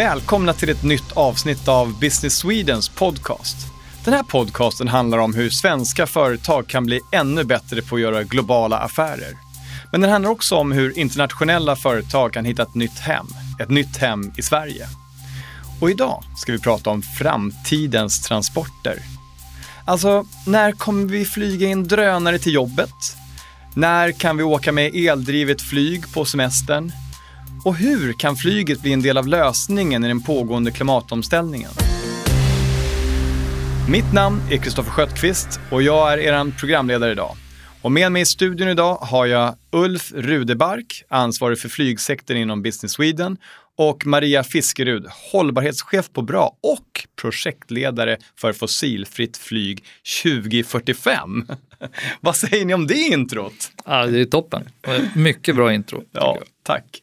Välkomna 0.00 0.52
till 0.52 0.70
ett 0.70 0.82
nytt 0.82 1.12
avsnitt 1.12 1.68
av 1.68 2.00
Business 2.00 2.36
Swedens 2.36 2.88
podcast. 2.88 3.56
Den 4.04 4.14
här 4.14 4.22
podcasten 4.22 4.88
handlar 4.88 5.18
om 5.18 5.34
hur 5.34 5.50
svenska 5.50 6.06
företag 6.06 6.66
kan 6.66 6.86
bli 6.86 7.00
ännu 7.12 7.44
bättre 7.44 7.82
på 7.82 7.94
att 7.96 8.00
göra 8.00 8.22
globala 8.22 8.78
affärer. 8.78 9.36
Men 9.92 10.00
den 10.00 10.10
handlar 10.10 10.30
också 10.30 10.56
om 10.56 10.72
hur 10.72 10.98
internationella 10.98 11.76
företag 11.76 12.32
kan 12.32 12.44
hitta 12.44 12.62
ett 12.62 12.74
nytt 12.74 12.98
hem, 12.98 13.26
ett 13.60 13.70
nytt 13.70 13.96
hem 13.96 14.32
i 14.36 14.42
Sverige. 14.42 14.86
Och 15.80 15.90
idag 15.90 16.24
ska 16.36 16.52
vi 16.52 16.58
prata 16.58 16.90
om 16.90 17.02
framtidens 17.02 18.22
transporter. 18.22 18.98
Alltså, 19.84 20.24
när 20.46 20.72
kommer 20.72 21.06
vi 21.06 21.24
flyga 21.24 21.68
in 21.68 21.88
drönare 21.88 22.38
till 22.38 22.54
jobbet? 22.54 23.16
När 23.74 24.12
kan 24.12 24.36
vi 24.36 24.42
åka 24.42 24.72
med 24.72 24.94
eldrivet 24.94 25.62
flyg 25.62 26.12
på 26.12 26.24
semestern? 26.24 26.92
Och 27.64 27.76
hur 27.76 28.12
kan 28.12 28.36
flyget 28.36 28.82
bli 28.82 28.92
en 28.92 29.02
del 29.02 29.18
av 29.18 29.26
lösningen 29.26 30.04
i 30.04 30.08
den 30.08 30.22
pågående 30.22 30.70
klimatomställningen? 30.70 31.70
Mitt 33.88 34.12
namn 34.12 34.40
är 34.50 34.56
Kristoffer 34.56 34.90
Sköttqvist 34.90 35.60
och 35.70 35.82
jag 35.82 36.12
är 36.12 36.18
er 36.18 36.58
programledare 36.58 37.12
idag. 37.12 37.36
Och 37.82 37.92
med 37.92 38.12
mig 38.12 38.22
i 38.22 38.26
studion 38.26 38.68
idag 38.68 38.96
har 38.96 39.26
jag 39.26 39.54
Ulf 39.70 40.12
Rudebark, 40.12 41.04
ansvarig 41.08 41.58
för 41.58 41.68
flygsektorn 41.68 42.36
inom 42.36 42.62
Business 42.62 42.92
Sweden 42.92 43.36
och 43.76 44.06
Maria 44.06 44.42
Fiskerud, 44.42 45.06
hållbarhetschef 45.32 46.12
på 46.12 46.22
Bra 46.22 46.56
och 46.60 47.06
projektledare 47.20 48.16
för 48.36 48.52
fossilfritt 48.52 49.36
flyg 49.36 49.84
2045. 50.22 51.46
Vad 52.20 52.36
säger 52.36 52.64
ni 52.64 52.74
om 52.74 52.86
det 52.86 52.98
introt? 52.98 53.72
Ja, 53.84 54.06
det 54.06 54.20
är 54.20 54.24
toppen. 54.24 54.68
Mycket 55.14 55.56
bra 55.56 55.72
intro. 55.72 56.04
Ja, 56.12 56.38
tack. 56.62 57.02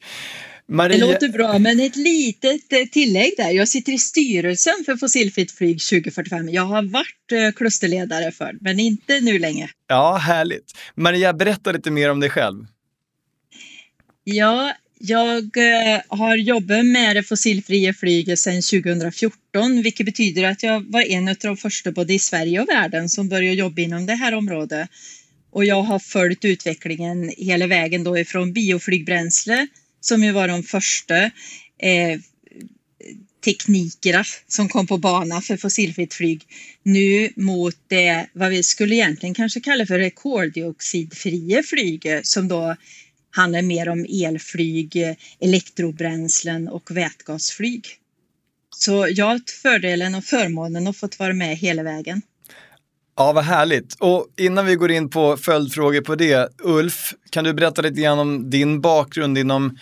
Maria... 0.70 0.98
Det 0.98 1.06
låter 1.06 1.30
bra, 1.30 1.60
men 1.60 1.80
ett 1.80 1.96
litet 1.96 2.74
eh, 2.74 2.86
tillägg 2.92 3.34
där. 3.38 3.50
Jag 3.52 3.68
sitter 3.68 3.92
i 3.92 3.98
styrelsen 3.98 4.74
för 4.86 4.96
Fossilfritt 4.96 5.52
flyg 5.52 5.80
2045. 5.82 6.50
Jag 6.50 6.66
har 6.66 6.84
varit 6.84 7.32
eh, 7.32 7.52
klusterledare 7.52 8.32
för 8.32 8.58
men 8.62 8.80
inte 8.80 9.20
nu 9.20 9.40
längre. 9.40 9.70
Ja, 9.88 10.16
härligt. 10.16 10.74
Maria, 10.96 11.34
berätta 11.34 11.72
lite 11.72 11.92
mer 11.92 12.12
om 12.12 12.20
dig 12.20 12.30
själv. 12.30 12.66
Ja, 14.24 14.74
jag 15.00 15.58
eh, 15.58 16.02
har 16.08 16.36
jobbat 16.36 16.86
med 16.86 17.16
det 17.16 17.24
fossilfria 17.24 17.94
flyget 17.94 18.40
sedan 18.40 18.62
2014, 18.62 19.82
vilket 19.82 20.06
betyder 20.06 20.44
att 20.44 20.64
jag 20.64 20.92
var 20.92 21.02
en 21.02 21.28
av 21.28 21.36
de 21.42 21.58
första 21.58 21.92
både 21.92 22.14
i 22.14 22.20
Sverige 22.20 22.62
och 22.62 22.70
världen 22.70 23.10
som 23.10 23.30
började 23.30 23.56
jobba 23.56 23.82
inom 23.82 24.06
det 24.06 24.16
här 24.16 24.34
området. 24.34 24.90
Och 25.52 25.66
jag 25.66 25.82
har 25.82 26.00
följt 26.00 26.46
utvecklingen 26.46 27.32
hela 27.38 27.68
vägen 27.68 28.04
då 28.04 28.18
ifrån 28.18 28.54
bioflygbränsle 28.54 29.68
som 30.08 30.24
ju 30.24 30.32
var 30.32 30.48
de 30.48 30.64
första 30.64 31.24
eh, 31.80 32.20
teknikerna 33.46 34.24
som 34.48 34.70
kom 34.70 34.88
på 34.88 34.98
bana 34.98 35.42
för 35.42 35.58
fossilfritt 35.58 36.14
flyg 36.14 36.42
nu 36.84 37.30
mot 37.36 37.76
det 37.88 38.28
vad 38.34 38.50
vi 38.50 38.64
skulle 38.64 38.96
egentligen 38.96 39.36
kanske 39.36 39.60
kalla 39.60 39.86
för 39.86 40.00
det 40.00 40.10
koldioxidfria 40.10 41.64
flyget 41.64 42.16
eh, 42.16 42.22
som 42.24 42.48
då 42.48 42.76
handlar 43.32 43.62
mer 43.62 43.90
om 43.90 44.06
elflyg, 44.10 44.96
eh, 44.96 45.16
elektrobränslen 45.40 46.68
och 46.68 46.92
vätgasflyg. 46.92 47.86
Så 48.76 49.08
jag 49.12 49.26
har 49.26 49.34
haft 49.34 49.50
fördelen 49.50 50.16
och 50.16 50.24
förmånen 50.24 50.88
att 50.88 50.98
fått 50.98 51.20
vara 51.20 51.34
med 51.34 51.58
hela 51.58 51.84
vägen. 51.84 52.22
Ja, 53.18 53.34
vad 53.34 53.44
härligt. 53.44 53.96
Och 54.00 54.28
innan 54.38 54.66
vi 54.66 54.76
går 54.76 54.92
in 54.92 55.10
på 55.10 55.38
följdfrågor 55.38 56.02
på 56.02 56.16
det, 56.16 56.50
Ulf, 56.64 57.14
kan 57.30 57.44
du 57.44 57.54
berätta 57.54 57.82
lite 57.82 58.02
grann 58.02 58.20
om 58.20 58.50
din 58.50 58.82
bakgrund 58.82 59.38
inom 59.38 59.78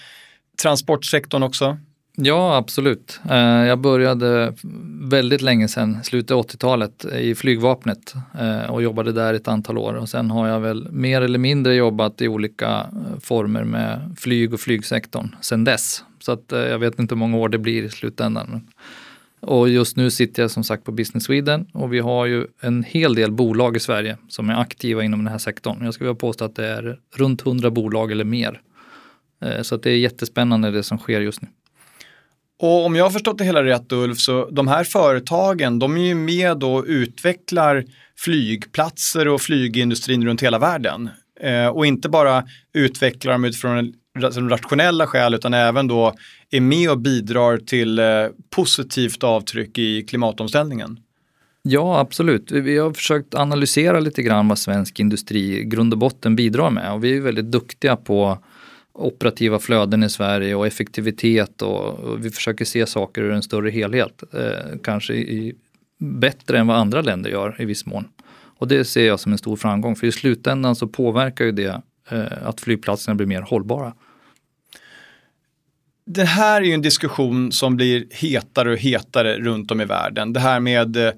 transportsektorn 0.61 1.43
också? 1.43 1.77
Ja, 2.17 2.55
absolut. 2.55 3.19
Eh, 3.29 3.37
jag 3.37 3.79
började 3.79 4.53
väldigt 5.01 5.41
länge 5.41 5.67
sedan, 5.67 6.03
slutet 6.03 6.31
av 6.31 6.45
80-talet, 6.45 7.05
i 7.05 7.35
flygvapnet 7.35 8.13
eh, 8.39 8.71
och 8.71 8.83
jobbade 8.83 9.11
där 9.11 9.33
ett 9.33 9.47
antal 9.47 9.77
år. 9.77 9.93
Och 9.93 10.09
sen 10.09 10.31
har 10.31 10.47
jag 10.47 10.59
väl 10.59 10.91
mer 10.91 11.21
eller 11.21 11.39
mindre 11.39 11.75
jobbat 11.75 12.21
i 12.21 12.27
olika 12.27 12.67
eh, 12.67 13.19
former 13.21 13.63
med 13.63 14.15
flyg 14.17 14.53
och 14.53 14.59
flygsektorn 14.59 15.35
sedan 15.41 15.63
dess. 15.63 16.03
Så 16.19 16.31
att 16.31 16.45
jag 16.49 16.79
vet 16.79 16.99
inte 16.99 17.15
hur 17.15 17.19
många 17.19 17.37
år 17.37 17.49
det 17.49 17.57
blir 17.57 17.83
i 17.83 17.89
slutändan. 17.89 18.67
Och 19.47 19.69
just 19.69 19.97
nu 19.97 20.11
sitter 20.11 20.41
jag 20.41 20.51
som 20.51 20.63
sagt 20.63 20.83
på 20.83 20.91
Business 20.91 21.23
Sweden 21.23 21.67
och 21.73 21.93
vi 21.93 21.99
har 21.99 22.25
ju 22.25 22.47
en 22.61 22.83
hel 22.83 23.15
del 23.15 23.31
bolag 23.31 23.75
i 23.75 23.79
Sverige 23.79 24.17
som 24.27 24.49
är 24.49 24.61
aktiva 24.61 25.03
inom 25.03 25.23
den 25.23 25.31
här 25.31 25.37
sektorn. 25.37 25.85
Jag 25.85 25.93
skulle 25.93 26.07
vilja 26.07 26.19
påstå 26.19 26.45
att 26.45 26.55
det 26.55 26.67
är 26.67 26.99
runt 27.15 27.45
100 27.45 27.71
bolag 27.71 28.11
eller 28.11 28.23
mer. 28.23 28.61
Eh, 29.41 29.61
så 29.61 29.75
att 29.75 29.83
det 29.83 29.91
är 29.91 29.97
jättespännande 29.97 30.71
det 30.71 30.83
som 30.83 30.97
sker 30.97 31.21
just 31.21 31.41
nu. 31.41 31.47
Och 32.59 32.85
om 32.85 32.95
jag 32.95 33.05
har 33.05 33.11
förstått 33.11 33.37
det 33.37 33.43
hela 33.43 33.63
rätt 33.63 33.91
Ulf, 33.91 34.19
så 34.19 34.49
de 34.51 34.67
här 34.67 34.83
företagen, 34.83 35.79
de 35.79 35.97
är 35.97 36.01
ju 36.01 36.15
med 36.15 36.63
och 36.63 36.83
utvecklar 36.87 37.85
flygplatser 38.17 39.27
och 39.27 39.41
flygindustrin 39.41 40.25
runt 40.25 40.43
hela 40.43 40.59
världen. 40.59 41.09
Eh, 41.39 41.67
och 41.67 41.85
inte 41.85 42.09
bara 42.09 42.43
utvecklar 42.73 43.31
dem 43.31 43.45
utifrån 43.45 43.93
rationella 44.49 45.07
skäl 45.07 45.33
utan 45.33 45.53
även 45.53 45.87
då 45.87 46.13
är 46.51 46.61
med 46.61 46.89
och 46.89 46.99
bidrar 46.99 47.57
till 47.57 47.99
eh, 47.99 48.05
positivt 48.49 49.23
avtryck 49.23 49.77
i 49.77 50.03
klimatomställningen. 50.03 50.99
Ja, 51.61 51.99
absolut. 51.99 52.51
Vi 52.51 52.77
har 52.77 52.93
försökt 52.93 53.35
analysera 53.35 53.99
lite 53.99 54.21
grann 54.21 54.47
vad 54.47 54.57
svensk 54.57 54.99
industri 54.99 55.59
i 55.59 55.63
grund 55.63 55.93
och 55.93 55.99
botten 55.99 56.35
bidrar 56.35 56.69
med 56.69 56.93
och 56.93 57.03
vi 57.03 57.17
är 57.17 57.21
väldigt 57.21 57.51
duktiga 57.51 57.95
på 57.95 58.37
operativa 58.93 59.59
flöden 59.59 60.03
i 60.03 60.09
Sverige 60.09 60.55
och 60.55 60.67
effektivitet 60.67 61.61
och, 61.61 61.93
och 61.93 62.25
vi 62.25 62.29
försöker 62.29 62.65
se 62.65 62.85
saker 62.85 63.21
ur 63.21 63.31
en 63.31 63.43
större 63.43 63.69
helhet. 63.69 64.23
Eh, 64.33 64.79
kanske 64.83 65.13
i, 65.13 65.55
bättre 65.99 66.59
än 66.59 66.67
vad 66.67 66.77
andra 66.77 67.01
länder 67.01 67.29
gör 67.29 67.55
i 67.59 67.65
viss 67.65 67.85
mån. 67.85 68.07
Och 68.57 68.67
det 68.67 68.85
ser 68.85 69.07
jag 69.07 69.19
som 69.19 69.31
en 69.31 69.37
stor 69.37 69.55
framgång 69.55 69.95
för 69.95 70.07
i 70.07 70.11
slutändan 70.11 70.75
så 70.75 70.87
påverkar 70.87 71.45
ju 71.45 71.51
det 71.51 71.81
eh, 72.09 72.47
att 72.47 72.61
flygplatserna 72.61 73.15
blir 73.15 73.27
mer 73.27 73.41
hållbara. 73.41 73.93
Det 76.05 76.25
här 76.25 76.61
är 76.61 76.65
ju 76.65 76.73
en 76.73 76.81
diskussion 76.81 77.51
som 77.51 77.75
blir 77.75 78.05
hetare 78.11 78.71
och 78.71 78.77
hetare 78.77 79.37
runt 79.37 79.71
om 79.71 79.81
i 79.81 79.85
världen. 79.85 80.33
Det 80.33 80.39
här 80.39 80.59
med 80.59 80.97
eh, 80.97 81.13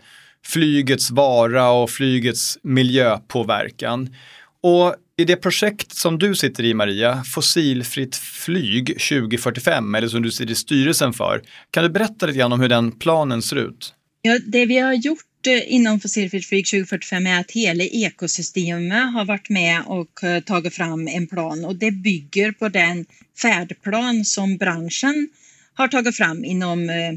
flygets 0.45 1.11
vara 1.11 1.69
och 1.69 1.89
flygets 1.89 2.57
miljöpåverkan. 2.63 4.15
Och 4.63 4.95
i 5.17 5.25
det 5.25 5.35
projekt 5.35 5.91
som 5.91 6.19
du 6.19 6.35
sitter 6.35 6.63
i 6.63 6.73
Maria, 6.73 7.23
Fossilfritt 7.23 8.15
flyg 8.15 8.87
2045, 8.87 9.95
eller 9.95 10.07
som 10.07 10.21
du 10.21 10.31
sitter 10.31 10.51
i 10.51 10.55
styrelsen 10.55 11.13
för, 11.13 11.41
kan 11.71 11.83
du 11.83 11.89
berätta 11.89 12.25
lite 12.25 12.39
grann 12.39 12.53
om 12.53 12.59
hur 12.59 12.69
den 12.69 12.91
planen 12.91 13.41
ser 13.41 13.55
ut? 13.55 13.93
Ja, 14.21 14.39
det 14.45 14.65
vi 14.65 14.79
har 14.79 14.93
gjort 14.93 15.19
inom 15.47 16.00
Fossilfritt 16.00 16.46
flyg 16.46 16.66
2045 16.66 17.28
är 17.28 17.40
att 17.40 17.52
hela 17.52 17.84
ekosystemet 17.84 19.13
har 19.13 19.25
varit 19.25 19.50
med 19.50 19.84
och 19.85 20.24
eh, 20.24 20.40
tagit 20.44 20.74
fram 20.75 21.08
en 21.08 21.28
plan 21.28 21.66
och 21.66 21.75
det 21.75 21.91
bygger 21.91 22.52
på 22.52 22.69
den 22.69 23.06
färdplan 23.41 24.25
som 24.25 24.58
branschen 24.58 25.30
har 25.74 25.88
tagit 25.88 26.18
fram 26.18 26.46
inom 26.46 26.90
eh, 26.90 27.13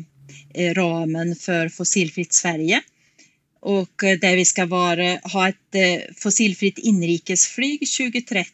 eh, 0.54 0.74
ramen 0.74 1.36
för 1.36 1.68
Fossilfritt 1.68 2.32
Sverige 2.32 2.82
och 3.60 3.94
där 4.20 4.36
vi 4.36 4.44
ska 4.44 4.66
vara, 4.66 5.18
ha 5.22 5.48
ett 5.48 5.56
fossilfritt 6.16 6.78
inrikesflyg 6.78 7.80
2030 7.98 8.52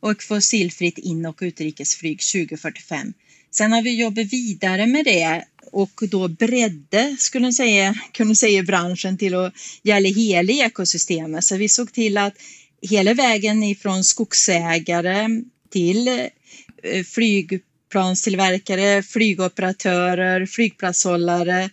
och 0.00 0.10
ett 0.10 0.22
fossilfritt 0.22 0.98
in 0.98 1.26
och 1.26 1.38
utrikesflyg 1.42 2.20
2045. 2.20 3.12
Sen 3.52 3.72
har 3.72 3.82
vi 3.82 4.00
jobbat 4.00 4.32
vidare 4.32 4.86
med 4.86 5.04
det 5.04 5.44
och 5.72 6.00
då 6.10 6.28
bredde, 6.28 7.16
skulle 7.18 7.42
man 7.42 7.52
säga, 7.52 7.94
kunde 8.12 8.34
säga 8.34 8.62
branschen 8.62 9.18
till 9.18 9.34
att 9.34 9.54
gälla 9.82 10.08
hela 10.08 10.52
ekosystemet. 10.52 11.44
Så 11.44 11.56
vi 11.56 11.68
såg 11.68 11.92
till 11.92 12.18
att 12.18 12.34
hela 12.82 13.14
vägen 13.14 13.62
ifrån 13.62 14.04
skogsägare 14.04 15.28
till 15.70 16.08
eh, 16.08 17.04
flygplanstillverkare, 17.04 19.02
flygoperatörer, 19.02 20.46
flygplatshållare, 20.46 21.70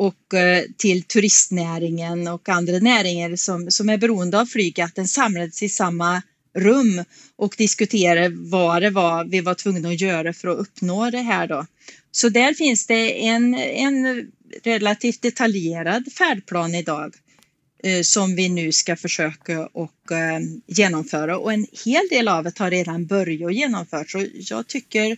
och 0.00 0.34
eh, 0.34 0.64
till 0.76 1.02
turistnäringen 1.02 2.28
och 2.28 2.48
andra 2.48 2.78
näringar 2.78 3.36
som, 3.36 3.70
som 3.70 3.88
är 3.88 3.98
beroende 3.98 4.40
av 4.40 4.46
flyg, 4.46 4.80
att 4.80 4.94
den 4.94 5.08
samlades 5.08 5.62
i 5.62 5.68
samma 5.68 6.22
rum 6.58 7.04
och 7.36 7.54
diskuterade 7.58 8.28
vad 8.34 8.82
det 8.82 8.90
var 8.90 9.24
vi 9.24 9.40
var 9.40 9.54
tvungna 9.54 9.88
att 9.88 10.00
göra 10.00 10.32
för 10.32 10.48
att 10.48 10.58
uppnå 10.58 11.10
det 11.10 11.18
här 11.22 11.46
då. 11.46 11.66
Så 12.10 12.28
där 12.28 12.54
finns 12.54 12.86
det 12.86 13.26
en, 13.26 13.54
en 13.54 14.30
relativt 14.62 15.22
detaljerad 15.22 16.12
färdplan 16.12 16.74
idag 16.74 17.14
eh, 17.82 18.02
som 18.02 18.36
vi 18.36 18.48
nu 18.48 18.72
ska 18.72 18.96
försöka 18.96 19.66
och 19.66 20.12
eh, 20.12 20.40
genomföra 20.66 21.38
och 21.38 21.52
en 21.52 21.66
hel 21.84 22.08
del 22.10 22.28
av 22.28 22.44
det 22.44 22.58
har 22.58 22.70
redan 22.70 23.06
börjat 23.06 23.54
genomföras. 23.54 24.10
Så 24.10 24.26
jag 24.34 24.66
tycker 24.66 25.16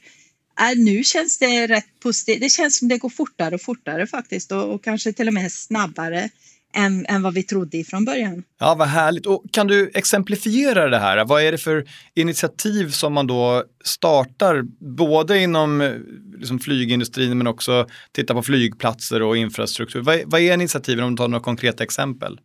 Äh, 0.61 0.79
nu 0.79 1.05
känns 1.05 1.39
det 1.39 1.67
rätt 1.67 2.01
positivt. 2.01 2.41
Det 2.41 2.49
känns 2.49 2.79
som 2.79 2.89
det 2.89 2.99
går 2.99 3.09
fortare 3.09 3.55
och 3.55 3.63
fortare 3.63 4.07
faktiskt 4.07 4.53
och, 4.53 4.75
och 4.75 4.85
kanske 4.85 5.13
till 5.13 5.29
och 5.29 5.35
med 5.35 5.53
snabbare 5.53 6.31
än, 6.75 7.07
än 7.07 7.23
vad 7.23 7.35
vi 7.35 7.43
trodde 7.43 7.77
ifrån 7.77 8.05
början. 8.05 8.43
Ja, 8.61 8.75
vad 8.75 8.89
härligt. 8.89 9.27
Och 9.27 9.45
kan 9.51 9.67
du 9.67 9.91
exemplifiera 9.95 10.89
det 10.89 10.99
här? 10.99 11.25
Vad 11.25 11.43
är 11.43 11.53
det 11.53 11.59
för 11.59 11.85
initiativ 12.15 12.91
som 12.91 13.13
man 13.13 13.27
då 13.27 13.65
startar, 13.85 14.63
både 14.97 15.39
inom 15.39 15.81
eh, 15.81 15.93
liksom 16.39 16.59
flygindustrin 16.59 17.39
men 17.39 17.47
också 17.47 17.87
titta 18.13 18.35
på 18.35 18.43
flygplatser 18.43 19.23
och 19.23 19.37
infrastruktur? 19.37 20.01
Vad, 20.01 20.21
vad 20.27 20.41
är 20.41 20.55
initiativen 20.55 21.05
om 21.05 21.11
du 21.11 21.17
tar 21.17 21.29
några 21.29 21.45
konkreta 21.45 21.85
exempel? 21.85 22.41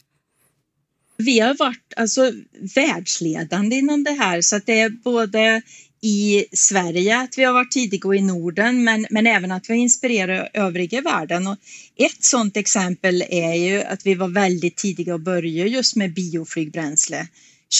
Vi 1.17 1.39
har 1.39 1.55
varit 1.59 1.93
alltså, 1.95 2.31
världsledande 2.75 3.75
inom 3.75 4.03
det 4.03 4.11
här 4.11 4.41
så 4.41 4.55
att 4.55 4.65
det 4.65 4.79
är 4.79 4.89
både 4.89 5.61
i 6.01 6.45
Sverige 6.51 7.17
att 7.17 7.37
vi 7.37 7.43
har 7.43 7.53
varit 7.53 7.71
tidiga 7.71 8.13
i 8.13 8.21
Norden 8.21 8.83
men, 8.83 9.07
men 9.09 9.27
även 9.27 9.51
att 9.51 9.69
vi 9.69 9.73
har 9.73 9.81
inspirerat 9.81 10.49
övriga 10.53 11.01
världen. 11.01 11.47
Och 11.47 11.57
ett 11.95 12.23
sådant 12.23 12.57
exempel 12.57 13.23
är 13.29 13.53
ju 13.53 13.83
att 13.83 14.05
vi 14.05 14.15
var 14.15 14.27
väldigt 14.27 14.75
tidiga 14.75 15.13
och 15.13 15.19
började 15.19 15.69
just 15.69 15.95
med 15.95 16.13
bioflygbränsle. 16.13 17.27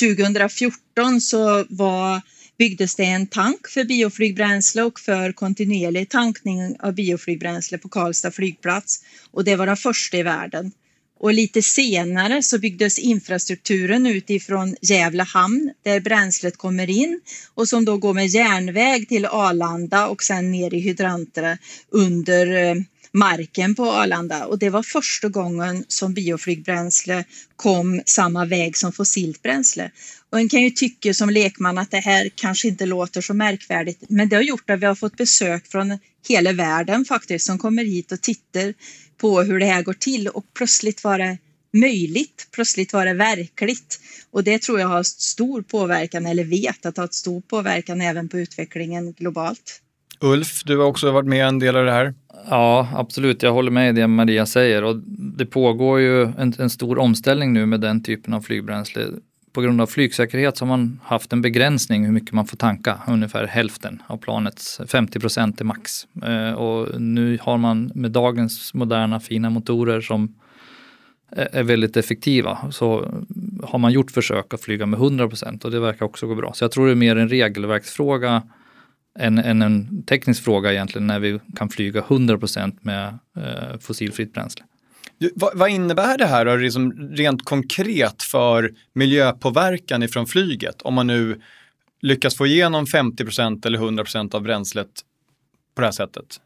2014 0.02 1.22
så 1.22 1.66
var, 1.70 2.22
byggdes 2.58 2.96
det 2.96 3.04
en 3.04 3.28
tank 3.28 3.68
för 3.68 3.84
bioflygbränsle 3.84 4.84
och 4.84 5.00
för 5.00 5.32
kontinuerlig 5.32 6.10
tankning 6.10 6.76
av 6.80 6.94
bioflygbränsle 6.94 7.78
på 7.78 7.90
Karlstad 7.90 8.32
flygplats 8.32 9.04
och 9.32 9.44
det 9.44 9.56
var 9.56 9.66
den 9.66 9.78
första 9.78 10.18
i 10.18 10.24
världen. 10.24 10.72
Och 11.20 11.34
lite 11.34 11.62
senare 11.62 12.44
så 12.44 12.60
byggdes 12.60 13.00
infrastrukturen 13.00 14.08
utifrån 14.08 14.76
Gävle 14.82 15.24
hamn 15.24 15.72
där 15.84 16.00
bränslet 16.00 16.58
kommer 16.58 16.90
in 16.90 17.22
och 17.54 17.68
som 17.68 17.86
då 17.86 17.98
går 17.98 18.14
med 18.14 18.28
järnväg 18.28 19.08
till 19.10 19.26
Arlanda 19.26 20.08
och 20.08 20.24
sen 20.24 20.52
ner 20.52 20.74
i 20.74 20.80
hydranter 20.80 21.58
under 21.92 22.56
eh, 22.56 22.76
marken 23.18 23.76
på 23.76 23.92
Arlanda 23.92 24.46
och 24.46 24.60
det 24.60 24.70
var 24.70 24.84
första 24.84 25.30
gången 25.30 25.86
som 25.88 26.14
bioflygbränsle 26.14 27.24
kom 27.56 28.02
samma 28.06 28.46
väg 28.46 28.78
som 28.78 28.92
fossilt 28.92 29.42
bränsle. 29.42 29.92
Och 30.30 30.40
en 30.40 30.50
kan 30.50 30.62
ju 30.62 30.70
tycka 30.70 31.14
som 31.14 31.30
lekman 31.30 31.78
att 31.78 31.92
det 31.92 31.98
här 31.98 32.30
kanske 32.36 32.68
inte 32.68 32.86
låter 32.86 33.22
så 33.22 33.34
märkvärdigt, 33.34 34.04
men 34.10 34.30
det 34.30 34.36
har 34.36 34.44
gjort 34.44 34.70
att 34.70 34.80
vi 34.80 34.86
har 34.86 34.96
fått 34.96 35.18
besök 35.18 35.68
från 35.68 36.00
hela 36.28 36.52
världen 36.52 37.06
faktiskt 37.06 37.46
som 37.46 37.58
kommer 37.58 37.84
hit 37.84 38.12
och 38.12 38.22
tittar 38.22 38.74
på 39.18 39.42
hur 39.42 39.60
det 39.60 39.66
här 39.66 39.84
går 39.84 39.94
till 39.94 40.28
och 40.28 40.46
plötsligt 40.54 41.04
var 41.04 41.20
det 41.20 41.38
möjligt, 41.74 42.48
plötsligt 42.52 42.94
var 42.94 43.06
det 43.06 43.14
verkligt. 43.14 44.00
Och 44.32 44.44
det 44.44 44.62
tror 44.62 44.80
jag 44.80 44.88
har 44.88 45.04
stor 45.04 45.62
påverkan, 45.62 46.26
eller 46.26 46.44
vet 46.44 46.86
att 46.86 46.96
det 46.96 47.02
har 47.02 47.10
stor 47.12 47.42
påverkan 47.42 48.02
även 48.02 48.30
på 48.30 48.40
utvecklingen 48.40 49.14
globalt. 49.14 49.82
Ulf, 50.20 50.64
du 50.66 50.78
har 50.78 50.86
också 50.86 51.12
varit 51.12 51.28
med 51.28 51.48
en 51.48 51.60
del 51.60 51.76
av 51.76 51.86
det 51.86 51.92
här. 51.92 52.14
Ja, 52.50 52.88
absolut. 52.94 53.44
Jag 53.44 53.54
håller 53.54 53.72
med 53.72 53.90
i 53.90 54.02
det 54.02 54.08
Maria 54.08 54.46
säger 54.46 54.84
och 54.84 54.96
det 55.08 55.46
pågår 55.46 56.00
ju 56.00 56.24
en, 56.24 56.54
en 56.60 56.70
stor 56.70 56.98
omställning 56.98 57.54
nu 57.54 57.66
med 57.66 57.82
den 57.82 58.04
typen 58.04 58.34
av 58.34 58.42
flygbränsle. 58.42 59.06
På 59.54 59.62
grund 59.62 59.82
av 59.82 59.88
flygsäkerhet 59.88 60.58
så 60.58 60.66
har 60.66 60.68
man 60.68 61.00
haft 61.04 61.34
en 61.34 61.42
begränsning 61.42 62.06
hur 62.06 62.12
mycket 62.12 62.32
man 62.32 62.48
får 62.48 62.58
tanka, 62.58 63.00
ungefär 63.08 63.48
hälften 63.48 64.02
av 64.08 64.18
planets 64.18 64.82
50 64.88 65.20
procent 65.20 65.62
är 65.62 65.66
max. 65.66 66.08
Eh, 66.24 66.52
och 66.52 67.02
nu 67.02 67.38
har 67.42 67.58
man 67.58 67.92
med 67.96 68.12
dagens 68.12 68.74
moderna 68.74 69.20
fina 69.20 69.50
motorer 69.50 70.02
som 70.02 70.36
är 71.32 71.64
väldigt 71.64 71.98
effektiva 71.98 72.58
så 72.72 73.12
har 73.64 73.80
man 73.80 73.92
gjort 73.92 74.12
försök 74.12 74.54
att 74.54 74.62
flyga 74.62 74.86
med 74.86 75.00
100 75.00 75.28
procent 75.28 75.66
och 75.66 75.72
det 75.72 75.80
verkar 75.80 76.06
också 76.06 76.28
gå 76.28 76.36
bra. 76.36 76.54
Så 76.54 76.64
jag 76.64 76.72
tror 76.72 76.86
det 76.86 76.92
är 76.92 76.96
mer 76.96 77.16
en 77.16 77.30
regelverksfråga 77.30 78.44
än, 79.20 79.38
än 79.38 79.62
en 79.62 80.04
teknisk 80.04 80.44
fråga 80.44 80.72
egentligen 80.72 81.08
när 81.08 81.20
vi 81.20 81.40
kan 81.56 81.70
flyga 81.70 82.00
100 82.00 82.38
procent 82.38 82.84
med 82.84 83.20
eh, 83.38 83.80
fossilfritt 83.80 84.34
bränsle. 84.34 84.64
Vad, 85.36 85.58
vad, 85.58 85.70
innebär 85.70 86.18
det 86.18 86.26
här 86.26 86.46
då, 86.46 86.56
liksom 86.56 86.92
rent 87.12 87.46
konkret 87.46 88.24
för 88.24 88.74
miljöpåverkan 88.94 90.04
ifrån 90.04 90.28
flyget? 90.28 90.82
Om 90.82 90.94
man 90.94 91.08
nu 91.08 91.42
lyckas 92.02 92.36
få 92.36 92.48
igenom 92.48 92.86
50% 92.86 93.66
eller 93.66 93.80
100% 93.80 94.36
av 94.36 94.42
bränslet 94.42 94.88
på 95.76 95.82
det 95.82 95.88
här 95.88 95.92
sättet? 95.92 96.40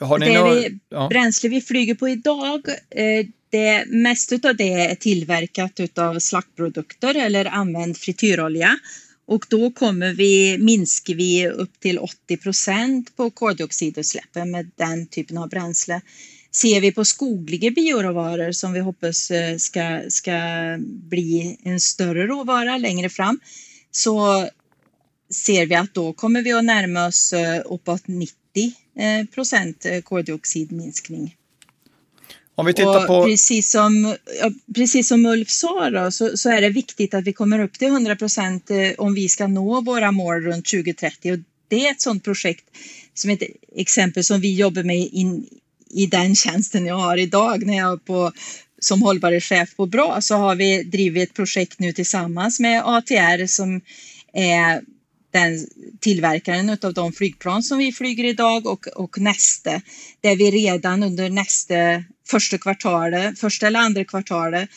Har 0.00 0.18
ni 0.18 0.26
det 0.26 0.38
några... 0.38 0.54
vi, 0.54 0.78
ja. 0.88 1.08
bränsle 1.08 1.48
vi 1.48 1.60
flyger 1.60 1.94
på 1.94 2.08
idag, 2.08 2.60
eh, 2.90 3.26
det 3.50 3.84
mesta 3.86 4.48
av 4.48 4.56
det 4.56 4.72
är 4.72 4.94
tillverkat 4.94 5.98
av 5.98 6.18
slaktprodukter 6.18 7.14
eller 7.14 7.44
använd 7.44 7.96
frityrolja. 7.96 8.78
Och 9.30 9.46
då 9.48 9.70
kommer 9.70 10.14
vi, 10.14 10.58
minskar 10.58 11.14
vi 11.14 11.48
upp 11.48 11.80
till 11.80 11.98
80 11.98 12.36
procent 12.36 13.16
på 13.16 13.30
koldioxidutsläppen 13.30 14.50
med 14.50 14.70
den 14.76 15.06
typen 15.06 15.38
av 15.38 15.48
bränsle. 15.48 16.00
Ser 16.52 16.80
vi 16.80 16.92
på 16.92 17.04
skogliga 17.04 17.70
bioråvaror 17.70 18.52
som 18.52 18.72
vi 18.72 18.80
hoppas 18.80 19.30
eh, 19.30 19.56
ska, 19.56 20.00
ska 20.08 20.40
bli 20.82 21.58
en 21.62 21.80
större 21.80 22.26
råvara 22.26 22.78
längre 22.78 23.08
fram 23.08 23.40
så 23.90 24.48
ser 25.34 25.66
vi 25.66 25.74
att 25.74 25.94
då 25.94 26.12
kommer 26.12 26.42
vi 26.42 26.52
att 26.52 26.64
närma 26.64 27.06
oss 27.06 27.32
eh, 27.32 27.62
uppåt 27.64 28.08
90 28.08 28.34
eh, 28.98 29.26
procent 29.34 29.86
koldioxidminskning. 30.04 31.36
Om 32.60 32.66
vi 32.66 32.74
tittar 32.74 33.06
på... 33.06 33.24
Precis 33.24 33.70
som, 33.70 34.16
precis 34.74 35.08
som 35.08 35.26
Ulf 35.26 35.50
sa 35.50 35.90
då, 35.90 36.10
så, 36.10 36.36
så, 36.36 36.50
är 36.50 36.60
det 36.60 36.68
viktigt 36.68 37.14
att 37.14 37.24
vi 37.24 37.32
kommer 37.32 37.58
upp 37.58 37.78
till 37.78 37.88
100 37.88 38.16
procent 38.16 38.70
om 38.98 39.14
vi 39.14 39.28
ska 39.28 39.46
nå 39.46 39.80
våra 39.80 40.12
mål 40.12 40.40
runt 40.40 40.66
2030. 40.66 41.32
Och 41.32 41.38
det 41.68 41.86
är 41.86 41.90
ett 41.90 42.00
sådant 42.00 42.24
projekt 42.24 42.64
som 43.14 43.30
ett 43.30 43.42
exempel 43.76 44.24
som 44.24 44.40
vi 44.40 44.54
jobbar 44.54 44.82
med 44.82 45.08
in, 45.12 45.46
i 45.90 46.06
den 46.06 46.34
tjänsten 46.34 46.86
jag 46.86 46.94
har 46.94 47.16
idag 47.16 47.66
när 47.66 47.76
jag 47.76 48.04
på, 48.04 48.32
som 48.80 49.02
hållbarhetschef 49.02 49.76
på 49.76 49.86
BRA 49.86 50.20
så 50.20 50.34
har 50.34 50.54
vi 50.54 50.82
drivit 50.82 51.28
ett 51.28 51.36
projekt 51.36 51.78
nu 51.78 51.92
tillsammans 51.92 52.60
med 52.60 52.82
ATR 52.84 53.46
som 53.46 53.80
är 54.32 54.80
den 55.30 55.66
tillverkaren 56.00 56.78
av 56.82 56.94
de 56.94 57.12
flygplan 57.12 57.62
som 57.62 57.78
vi 57.78 57.92
flyger 57.92 58.24
idag 58.24 58.66
och, 58.66 58.86
och 58.86 59.18
nästa 59.18 59.82
där 60.20 60.36
vi 60.36 60.50
redan 60.50 61.02
under 61.02 61.30
nästa 61.30 61.74
första 62.26 62.58
kvartalet, 62.58 63.38
första 63.38 63.66
eller 63.66 63.80
andra 63.80 64.04
kvartalet 64.04 64.68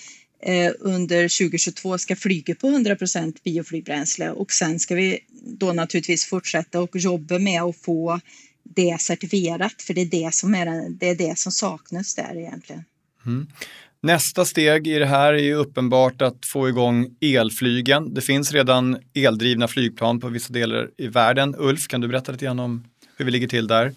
eh, 0.44 0.72
under 0.80 1.22
2022 1.22 1.98
ska 1.98 2.16
flyga 2.16 2.56
på 2.56 2.68
100 2.68 2.98
bioflygbränsle 3.44 4.32
och 4.32 4.52
sen 4.52 4.80
ska 4.80 4.96
vi 4.96 5.20
då 5.46 5.74
naturligtvis 5.74 6.26
fortsätta 6.26 6.82
och 6.82 6.98
jobba 6.98 7.40
med 7.40 7.62
att 7.62 7.78
få 7.78 8.20
det 8.64 9.02
certifierat 9.02 9.82
för 9.82 9.94
det 9.94 10.02
är 10.02 10.06
det 10.06 10.34
som, 10.34 10.56
är, 10.56 10.90
det, 10.90 11.10
är 11.10 11.16
det 11.16 11.40
som 11.40 11.52
saknas 11.52 12.16
där 12.16 12.38
egentligen. 12.38 12.84
Mm. 13.26 13.48
Nästa 14.04 14.46
steg 14.46 14.88
i 14.88 15.00
det 15.00 15.06
här 15.06 15.34
är 15.34 15.44
ju 15.44 15.54
uppenbart 15.54 16.22
att 16.22 16.46
få 16.46 16.70
igång 16.70 17.08
elflygen. 17.22 18.14
Det 18.14 18.22
finns 18.22 18.54
redan 18.54 18.98
eldrivna 19.14 19.68
flygplan 19.68 20.20
på 20.20 20.28
vissa 20.28 20.54
delar 20.54 20.90
i 20.98 21.08
världen. 21.08 21.56
Ulf, 21.58 21.88
kan 21.88 22.02
du 22.02 22.08
berätta 22.08 22.32
lite 22.32 22.46
grann 22.46 22.60
om 22.60 22.84
hur 23.18 23.26
vi 23.26 23.32
ligger 23.32 23.48
till 23.48 23.68
där? 23.68 23.94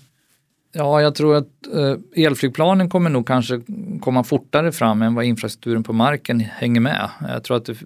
Ja, 0.73 1.01
jag 1.01 1.15
tror 1.15 1.37
att 1.37 1.49
eh, 1.75 2.25
elflygplanen 2.25 2.91
kommer 2.91 3.11
nog 3.11 3.27
kanske 3.27 3.61
komma 4.01 4.25
fortare 4.25 4.73
fram 4.73 5.03
än 5.03 5.15
vad 5.15 5.25
infrastrukturen 5.25 5.83
på 5.83 5.93
marken 5.93 6.41
hänger 6.41 6.81
med. 6.81 7.11
Jag 7.29 7.45
tror 7.45 7.57
att 7.57 7.65
det, 7.65 7.77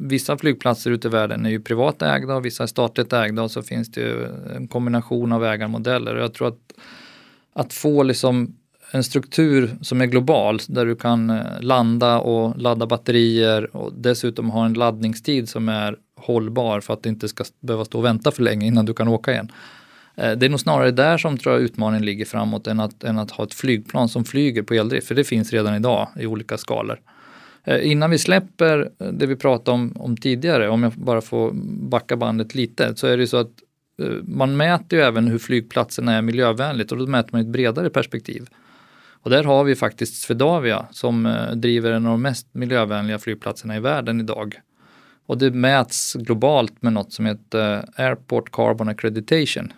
vissa 0.00 0.38
flygplatser 0.38 0.90
ute 0.90 1.08
i 1.08 1.10
världen 1.10 1.46
är 1.46 1.50
ju 1.50 1.60
privat 1.60 2.02
ägda 2.02 2.34
och 2.34 2.44
vissa 2.44 2.62
är 2.62 2.66
statligt 2.66 3.12
ägda 3.12 3.42
och 3.42 3.50
så 3.50 3.62
finns 3.62 3.90
det 3.90 4.00
ju 4.00 4.26
en 4.56 4.68
kombination 4.68 5.32
av 5.32 5.44
ägarmodeller. 5.44 6.16
Jag 6.16 6.34
tror 6.34 6.48
att, 6.48 6.72
att 7.52 7.72
få 7.72 8.02
liksom 8.02 8.56
en 8.90 9.04
struktur 9.04 9.70
som 9.80 10.00
är 10.00 10.06
global 10.06 10.58
där 10.68 10.86
du 10.86 10.96
kan 10.96 11.30
eh, 11.30 11.60
landa 11.60 12.18
och 12.18 12.58
ladda 12.58 12.86
batterier 12.86 13.76
och 13.76 13.92
dessutom 13.96 14.50
ha 14.50 14.66
en 14.66 14.72
laddningstid 14.72 15.48
som 15.48 15.68
är 15.68 15.96
hållbar 16.16 16.80
för 16.80 16.94
att 16.94 17.02
det 17.02 17.08
inte 17.08 17.28
ska 17.28 17.44
behöva 17.60 17.84
stå 17.84 17.98
och 17.98 18.04
vänta 18.04 18.30
för 18.30 18.42
länge 18.42 18.66
innan 18.66 18.84
du 18.84 18.94
kan 18.94 19.08
åka 19.08 19.32
igen. 19.32 19.52
Eh, 20.16 20.32
det 20.32 20.46
är 20.46 20.50
nog 20.50 20.60
snarare 20.60 20.90
där 20.90 21.18
som 21.18 21.38
tror 21.38 21.54
jag 21.54 21.62
utmaningen 21.62 22.04
ligger 22.04 22.24
framåt 22.24 22.66
än 22.66 22.80
att, 22.80 23.04
än 23.04 23.18
att 23.18 23.30
ha 23.30 23.44
ett 23.44 23.54
flygplan 23.54 24.08
som 24.08 24.24
flyger 24.24 24.62
på 24.62 24.74
eldrift, 24.74 25.08
för 25.08 25.14
det 25.14 25.24
finns 25.24 25.52
redan 25.52 25.74
idag 25.74 26.08
i 26.16 26.26
olika 26.26 26.58
skalor. 26.58 27.00
Eh, 27.64 27.90
innan 27.90 28.10
vi 28.10 28.18
släpper 28.18 28.90
det 29.12 29.26
vi 29.26 29.36
pratade 29.36 29.74
om, 29.74 29.92
om 29.96 30.16
tidigare, 30.16 30.68
om 30.68 30.82
jag 30.82 30.92
bara 30.92 31.20
får 31.20 31.50
backa 31.88 32.16
bandet 32.16 32.54
lite, 32.54 32.96
så 32.96 33.06
är 33.06 33.16
det 33.16 33.26
så 33.26 33.36
att 33.36 33.50
man 34.22 34.56
mäter 34.56 34.98
ju 34.98 35.04
även 35.04 35.28
hur 35.28 35.38
flygplatserna 35.38 36.14
är 36.14 36.22
miljövänligt 36.22 36.92
och 36.92 36.98
då 36.98 37.06
mäter 37.06 37.28
man 37.32 37.40
ett 37.40 37.46
bredare 37.46 37.90
perspektiv. 37.90 38.46
Och 39.22 39.30
där 39.30 39.44
har 39.44 39.64
vi 39.64 39.76
faktiskt 39.76 40.22
Swedavia 40.22 40.86
som 40.90 41.36
driver 41.54 41.92
en 41.92 42.06
av 42.06 42.12
de 42.12 42.22
mest 42.22 42.54
miljövänliga 42.54 43.18
flygplatserna 43.18 43.76
i 43.76 43.80
världen 43.80 44.20
idag. 44.20 44.60
Och 45.26 45.38
det 45.38 45.50
mäts 45.50 46.14
globalt 46.14 46.82
med 46.82 46.92
något 46.92 47.12
som 47.12 47.26
heter 47.26 47.84
Airport 47.96 48.50
Carbon 48.52 48.88
Accreditation. 48.88 49.72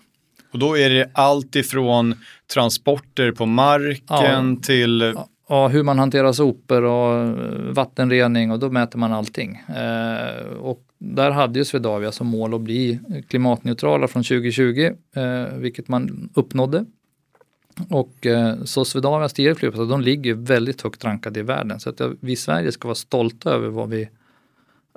Och 0.52 0.58
då 0.58 0.78
är 0.78 0.90
det 0.90 1.10
allt 1.12 1.56
ifrån 1.56 2.14
transporter 2.54 3.32
på 3.32 3.46
marken 3.46 4.54
ja. 4.54 4.62
till 4.62 5.14
Ja, 5.52 5.68
hur 5.68 5.82
man 5.82 5.98
hanterar 5.98 6.32
sopor 6.32 6.84
och 6.84 7.14
eh, 7.14 7.72
vattenrening 7.72 8.50
och 8.50 8.58
då 8.58 8.70
mäter 8.70 8.98
man 8.98 9.12
allting. 9.12 9.62
Eh, 9.68 10.56
och 10.56 10.80
där 10.98 11.30
hade 11.30 11.58
ju 11.58 11.64
Swedavia 11.64 12.12
som 12.12 12.26
mål 12.26 12.54
att 12.54 12.60
bli 12.60 12.98
klimatneutrala 13.28 14.08
från 14.08 14.22
2020, 14.22 14.90
eh, 15.16 15.56
vilket 15.56 15.88
man 15.88 16.30
uppnådde. 16.34 16.84
Och 17.88 18.26
eh, 18.26 18.64
så 18.64 18.84
Swedavias 18.84 19.32
tio 19.32 19.54
flygplatser, 19.54 19.90
de 19.90 20.00
ligger 20.00 20.34
väldigt 20.34 20.82
högt 20.82 21.04
rankade 21.04 21.40
i 21.40 21.42
världen. 21.42 21.80
Så 21.80 21.90
att 21.90 22.00
vi 22.20 22.32
i 22.32 22.36
Sverige 22.36 22.72
ska 22.72 22.88
vara 22.88 22.94
stolta 22.94 23.50
över 23.50 23.68
vad 23.68 23.88
vi, 23.88 24.08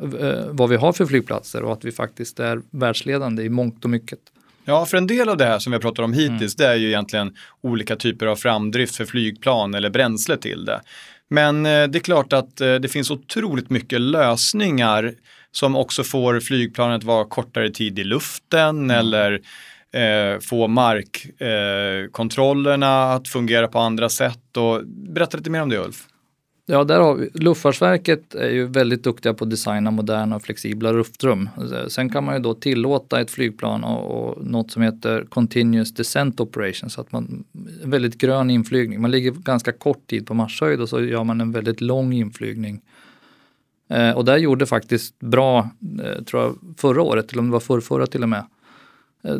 eh, 0.02 0.46
vad 0.50 0.70
vi 0.70 0.76
har 0.76 0.94
för 0.94 1.06
flygplatser 1.06 1.64
och 1.64 1.74
att 1.74 1.86
vi 1.86 1.92
faktiskt 1.92 2.40
är 2.40 2.62
världsledande 2.70 3.44
i 3.44 3.50
mångt 3.50 3.84
och 3.84 3.90
mycket. 3.90 4.20
Ja, 4.66 4.86
för 4.86 4.98
en 4.98 5.08
del 5.08 5.30
av 5.30 5.38
det 5.38 5.46
här 5.46 5.60
som 5.60 5.72
vi 5.72 5.76
har 5.76 5.82
pratat 5.82 6.06
om 6.06 6.14
hittills, 6.14 6.60
mm. 6.60 6.68
det 6.70 6.74
är 6.74 6.76
ju 6.76 6.88
egentligen 6.88 7.36
olika 7.62 7.96
typer 7.96 8.26
av 8.26 8.36
framdrift 8.36 8.96
för 8.96 9.06
flygplan 9.06 9.74
eller 9.74 9.90
bränsle 9.90 10.38
till 10.38 10.66
det. 10.66 10.82
Men 11.28 11.66
eh, 11.66 11.88
det 11.88 11.98
är 11.98 12.04
klart 12.04 12.34
att 12.34 12.62
eh, 12.62 12.76
det 12.76 12.88
finns 12.88 13.12
otroligt 13.12 13.70
mycket 13.70 14.02
lösningar 14.02 15.14
som 15.52 15.76
också 15.76 16.04
får 16.04 16.40
flygplanet 16.40 17.04
vara 17.04 17.26
kortare 17.26 17.70
tid 17.70 18.00
i 18.00 18.04
luften 18.04 18.78
mm. 18.78 18.92
eller 18.92 19.42
eh, 19.96 20.40
få 20.40 20.68
markkontrollerna 20.68 23.04
eh, 23.04 23.12
att 23.12 23.28
fungera 23.28 23.68
på 23.68 23.80
andra 23.80 24.10
sätt. 24.10 24.58
Och, 24.58 24.82
berätta 24.88 25.38
lite 25.38 25.50
mer 25.50 25.62
om 25.62 25.70
det 25.70 25.78
Ulf. 25.78 26.08
Ja, 26.68 26.84
där 26.84 27.00
har 27.00 27.16
vi, 27.16 27.30
Luftfartsverket 27.34 28.36
är 28.36 28.50
ju 28.50 28.66
väldigt 28.66 29.04
duktiga 29.04 29.34
på 29.34 29.44
att 29.44 29.50
designa 29.50 29.92
moderna 29.92 30.36
och 30.36 30.42
flexibla 30.42 30.92
luftrum. 30.92 31.50
Sen 31.88 32.10
kan 32.10 32.24
man 32.24 32.36
ju 32.36 32.42
då 32.42 32.54
tillåta 32.54 33.22
ett 33.22 33.32
flygplan 33.32 33.84
och, 33.84 34.30
och 34.30 34.46
något 34.46 34.72
som 34.72 34.82
heter 34.82 35.26
Continuous 35.30 35.94
Descent 35.94 36.40
Operation, 36.40 36.90
så 36.90 37.02
att 37.02 37.12
man, 37.12 37.44
en 37.84 37.90
väldigt 37.90 38.18
grön 38.18 38.50
inflygning. 38.50 39.02
Man 39.02 39.12
ligger 39.12 39.32
ganska 39.32 39.72
kort 39.72 40.08
tid 40.08 40.28
på 40.28 40.34
marshöjd 40.34 40.82
och 40.82 40.90
så 40.90 41.04
gör 41.04 41.24
man 41.24 41.42
en 41.42 41.52
väldigt 41.52 41.82
lång 41.82 42.14
inflygning. 42.14 42.82
Eh, 43.90 44.12
och 44.12 44.26
där 44.26 44.38
gjorde 44.38 44.66
faktiskt 44.66 45.20
bra, 45.20 45.70
eh, 46.04 46.24
tror 46.24 46.44
jag, 46.44 46.56
förra 46.78 47.02
året, 47.02 47.32
eller 47.32 47.40
om 47.40 47.48
det 47.48 47.54
var 47.54 47.60
förrförra 47.60 48.08
till 48.08 48.24
och 48.24 48.30
med, 48.30 48.40
eh, 48.40 48.46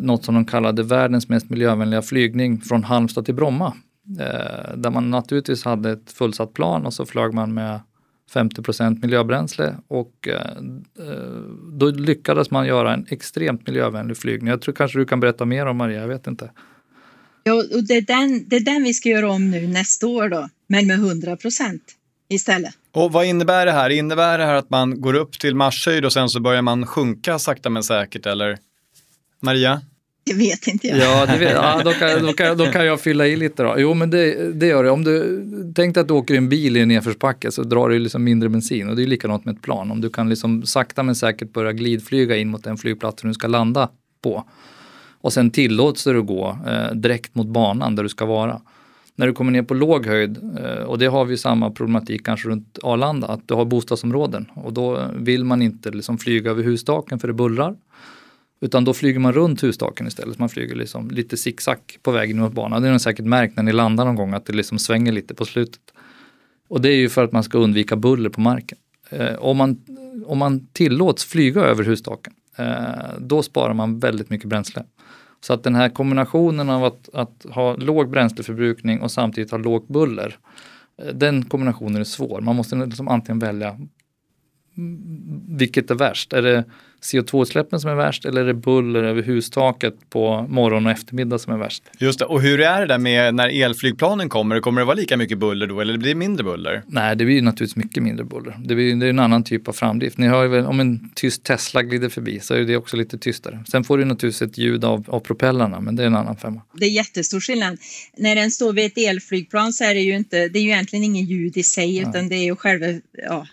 något 0.00 0.24
som 0.24 0.34
de 0.34 0.44
kallade 0.44 0.82
världens 0.82 1.28
mest 1.28 1.50
miljövänliga 1.50 2.02
flygning 2.02 2.60
från 2.60 2.84
Halmstad 2.84 3.24
till 3.24 3.34
Bromma. 3.34 3.76
Eh, 4.20 4.76
där 4.76 4.90
man 4.90 5.10
naturligtvis 5.10 5.64
hade 5.64 5.90
ett 5.90 6.12
fullsatt 6.12 6.54
plan 6.54 6.86
och 6.86 6.94
så 6.94 7.06
flög 7.06 7.34
man 7.34 7.54
med 7.54 7.80
50% 8.34 9.02
miljöbränsle 9.02 9.76
och 9.88 10.28
eh, 10.28 10.34
eh, 11.08 11.40
då 11.72 11.90
lyckades 11.90 12.50
man 12.50 12.66
göra 12.66 12.94
en 12.94 13.06
extremt 13.10 13.66
miljövänlig 13.66 14.16
flygning. 14.16 14.48
Jag 14.48 14.62
tror 14.62 14.74
kanske 14.74 14.98
du 14.98 15.04
kan 15.04 15.20
berätta 15.20 15.44
mer 15.44 15.66
om 15.66 15.76
Maria, 15.76 16.00
jag 16.00 16.08
vet 16.08 16.26
inte. 16.26 16.50
Ja, 17.42 17.52
och 17.54 17.84
det 17.88 17.94
är, 17.94 18.02
den, 18.02 18.48
det 18.48 18.56
är 18.56 18.60
den 18.60 18.82
vi 18.82 18.94
ska 18.94 19.08
göra 19.08 19.30
om 19.30 19.50
nu 19.50 19.66
nästa 19.66 20.06
år 20.06 20.28
då, 20.28 20.48
men 20.66 20.86
med 20.86 20.98
100% 20.98 21.80
istället. 22.28 22.74
Och 22.92 23.12
vad 23.12 23.26
innebär 23.26 23.66
det 23.66 23.72
här? 23.72 23.90
Innebär 23.90 24.38
det 24.38 24.44
här 24.44 24.54
att 24.54 24.70
man 24.70 25.00
går 25.00 25.14
upp 25.14 25.38
till 25.38 25.54
marshöjd 25.54 26.04
och 26.04 26.12
sen 26.12 26.28
så 26.28 26.40
börjar 26.40 26.62
man 26.62 26.86
sjunka 26.86 27.38
sakta 27.38 27.70
men 27.70 27.82
säkert 27.82 28.26
eller? 28.26 28.58
Maria? 29.46 29.80
Det 30.26 30.34
vet 30.34 30.66
inte 30.66 30.86
jag. 30.86 30.98
Ja, 30.98 31.26
det 31.26 31.38
vet, 31.38 31.50
ja 31.54 31.80
då, 31.84 31.92
kan, 31.92 32.22
då, 32.22 32.32
kan, 32.32 32.56
då 32.56 32.66
kan 32.66 32.86
jag 32.86 33.00
fylla 33.00 33.26
i 33.26 33.36
lite 33.36 33.62
då. 33.62 33.74
Jo, 33.78 33.94
men 33.94 34.10
det, 34.10 34.52
det 34.52 34.66
gör 34.66 34.84
det. 34.84 34.90
Om 34.90 35.04
du 35.04 35.42
tänk 35.74 35.96
att 35.96 36.08
du 36.08 36.14
åker 36.14 36.34
i 36.34 36.36
en 36.36 36.48
bil 36.48 36.76
i 36.76 36.80
en 36.80 36.88
nedförsbacke 36.88 37.50
så 37.50 37.62
drar 37.62 37.88
du 37.88 37.98
liksom 37.98 38.24
mindre 38.24 38.48
bensin 38.48 38.88
och 38.88 38.96
det 38.96 39.02
är 39.02 39.06
likadant 39.06 39.44
med 39.44 39.54
ett 39.54 39.62
plan. 39.62 39.90
Om 39.90 40.00
du 40.00 40.10
kan 40.10 40.28
liksom 40.28 40.62
sakta 40.62 41.02
men 41.02 41.14
säkert 41.14 41.52
börja 41.52 41.72
glidflyga 41.72 42.36
in 42.36 42.48
mot 42.48 42.64
den 42.64 42.76
flygplats 42.76 43.22
du 43.22 43.34
ska 43.34 43.46
landa 43.46 43.88
på 44.22 44.44
och 45.20 45.32
sen 45.32 45.50
tillåts 45.50 46.04
du 46.04 46.22
gå 46.22 46.58
eh, 46.66 46.94
direkt 46.94 47.34
mot 47.34 47.46
banan 47.46 47.96
där 47.96 48.02
du 48.02 48.08
ska 48.08 48.26
vara. 48.26 48.60
När 49.14 49.26
du 49.26 49.32
kommer 49.32 49.52
ner 49.52 49.62
på 49.62 49.74
låg 49.74 50.06
höjd, 50.06 50.38
eh, 50.64 50.82
och 50.82 50.98
det 50.98 51.06
har 51.06 51.24
vi 51.24 51.36
samma 51.36 51.70
problematik 51.70 52.26
kanske 52.26 52.48
runt 52.48 52.78
Arlanda, 52.82 53.26
att 53.26 53.48
du 53.48 53.54
har 53.54 53.64
bostadsområden 53.64 54.50
och 54.54 54.72
då 54.72 55.00
vill 55.16 55.44
man 55.44 55.62
inte 55.62 55.90
liksom 55.90 56.18
flyga 56.18 56.50
över 56.50 56.62
hustaken 56.62 57.18
för 57.18 57.28
det 57.28 57.34
bullrar. 57.34 57.76
Utan 58.60 58.84
då 58.84 58.94
flyger 58.94 59.18
man 59.18 59.32
runt 59.32 59.62
hustaken 59.62 60.06
istället. 60.06 60.38
Man 60.38 60.48
flyger 60.48 60.74
liksom 60.74 61.10
lite 61.10 61.36
zigzag 61.36 61.78
på 62.02 62.10
vägen 62.10 62.38
mot 62.38 62.52
banan. 62.52 62.82
Det 62.82 62.88
har 62.88 62.92
ni 62.92 63.00
säkert 63.00 63.24
märkt 63.24 63.56
när 63.56 63.62
ni 63.62 63.72
landar 63.72 64.04
någon 64.04 64.14
gång 64.14 64.34
att 64.34 64.46
det 64.46 64.52
liksom 64.52 64.78
svänger 64.78 65.12
lite 65.12 65.34
på 65.34 65.44
slutet. 65.44 65.80
Och 66.68 66.80
det 66.80 66.88
är 66.88 66.96
ju 66.96 67.08
för 67.08 67.24
att 67.24 67.32
man 67.32 67.42
ska 67.42 67.58
undvika 67.58 67.96
buller 67.96 68.30
på 68.30 68.40
marken. 68.40 68.78
Eh, 69.10 69.34
om, 69.34 69.56
man, 69.56 69.80
om 70.26 70.38
man 70.38 70.66
tillåts 70.72 71.24
flyga 71.24 71.60
över 71.60 71.84
hustaken, 71.84 72.32
eh, 72.56 73.18
då 73.18 73.42
sparar 73.42 73.74
man 73.74 73.98
väldigt 73.98 74.30
mycket 74.30 74.48
bränsle. 74.48 74.84
Så 75.40 75.52
att 75.52 75.62
den 75.62 75.74
här 75.74 75.88
kombinationen 75.88 76.70
av 76.70 76.84
att, 76.84 77.08
att 77.12 77.46
ha 77.50 77.76
låg 77.76 78.10
bränsleförbrukning 78.10 79.00
och 79.00 79.10
samtidigt 79.10 79.50
ha 79.50 79.58
lågt 79.58 79.88
buller, 79.88 80.38
eh, 81.02 81.14
den 81.14 81.44
kombinationen 81.44 82.00
är 82.00 82.04
svår. 82.04 82.40
Man 82.40 82.56
måste 82.56 82.76
liksom 82.76 83.08
antingen 83.08 83.38
välja 83.38 83.68
mm, 84.76 85.46
vilket 85.48 85.90
är 85.90 85.94
värst? 85.94 86.32
Är 86.32 86.42
det 86.42 86.64
CO2-utsläppen 87.12 87.80
som 87.80 87.90
är 87.90 87.94
värst 87.94 88.24
eller 88.24 88.40
är 88.40 88.46
det 88.46 88.54
buller 88.54 89.02
över 89.02 89.22
hustaket 89.22 89.94
på 90.10 90.46
morgon 90.48 90.86
och 90.86 90.92
eftermiddag 90.92 91.38
som 91.38 91.52
är 91.52 91.58
värst? 91.58 91.82
Just 91.98 92.18
det, 92.18 92.24
och 92.24 92.42
hur 92.42 92.60
är 92.60 92.80
det 92.80 92.86
där 92.86 92.98
med 92.98 93.34
när 93.34 93.62
elflygplanen 93.62 94.28
kommer? 94.28 94.60
Kommer 94.60 94.80
det 94.80 94.84
vara 94.84 94.96
lika 94.96 95.16
mycket 95.16 95.38
buller 95.38 95.66
då 95.66 95.80
eller 95.80 95.98
blir 95.98 96.08
det 96.08 96.14
mindre 96.14 96.44
buller? 96.44 96.82
Nej, 96.86 97.16
det 97.16 97.24
blir 97.24 97.42
naturligtvis 97.42 97.84
mycket 97.84 98.02
mindre 98.02 98.24
buller. 98.24 98.56
Det, 98.64 98.74
blir, 98.74 98.96
det 98.96 99.06
är 99.06 99.10
en 99.10 99.18
annan 99.18 99.44
typ 99.44 99.68
av 99.68 99.72
framdrift. 99.72 100.18
Ni 100.18 100.26
hör 100.26 100.42
ju 100.42 100.48
väl 100.48 100.66
om 100.66 100.80
en 100.80 101.10
tyst 101.14 101.44
Tesla 101.44 101.82
glider 101.82 102.08
förbi 102.08 102.40
så 102.40 102.54
är 102.54 102.64
det 102.64 102.76
också 102.76 102.96
lite 102.96 103.18
tystare. 103.18 103.64
Sen 103.68 103.84
får 103.84 103.98
du 103.98 104.04
naturligtvis 104.04 104.42
ett 104.42 104.58
ljud 104.58 104.84
av, 104.84 105.04
av 105.08 105.20
propellerna, 105.20 105.80
men 105.80 105.96
det 105.96 106.02
är 106.02 106.06
en 106.06 106.16
annan 106.16 106.36
femma. 106.36 106.62
Det 106.74 106.86
är 106.86 106.90
jättestor 106.90 107.40
skillnad. 107.40 107.78
När 108.16 108.34
den 108.34 108.50
står 108.50 108.72
vid 108.72 108.86
ett 108.86 108.98
elflygplan 108.98 109.72
så 109.72 109.84
är 109.84 109.94
det 109.94 110.00
ju 110.00 110.16
inte, 110.16 110.48
det 110.48 110.58
är 110.58 110.62
ju 110.62 110.68
egentligen 110.68 111.04
ingen 111.04 111.24
ljud 111.24 111.56
i 111.56 111.62
sig, 111.62 111.96
ja. 111.96 112.08
utan 112.08 112.28
det 112.28 112.34
är 112.34 112.44
ju 112.44 112.56
själva 112.56 112.86
ja, 113.12 113.46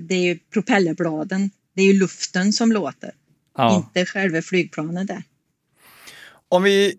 det 0.00 0.14
är 0.14 0.22
ju 0.22 0.38
propellerbladen, 0.52 1.50
det 1.74 1.82
är 1.82 1.86
ju 1.86 1.98
luften 1.98 2.52
som 2.52 2.72
låter, 2.72 3.10
ja. 3.56 3.76
inte 3.76 4.06
själva 4.06 4.42
flygplanet 4.42 5.06
där. 5.06 5.22
Om 6.48 6.62
vi 6.62 6.94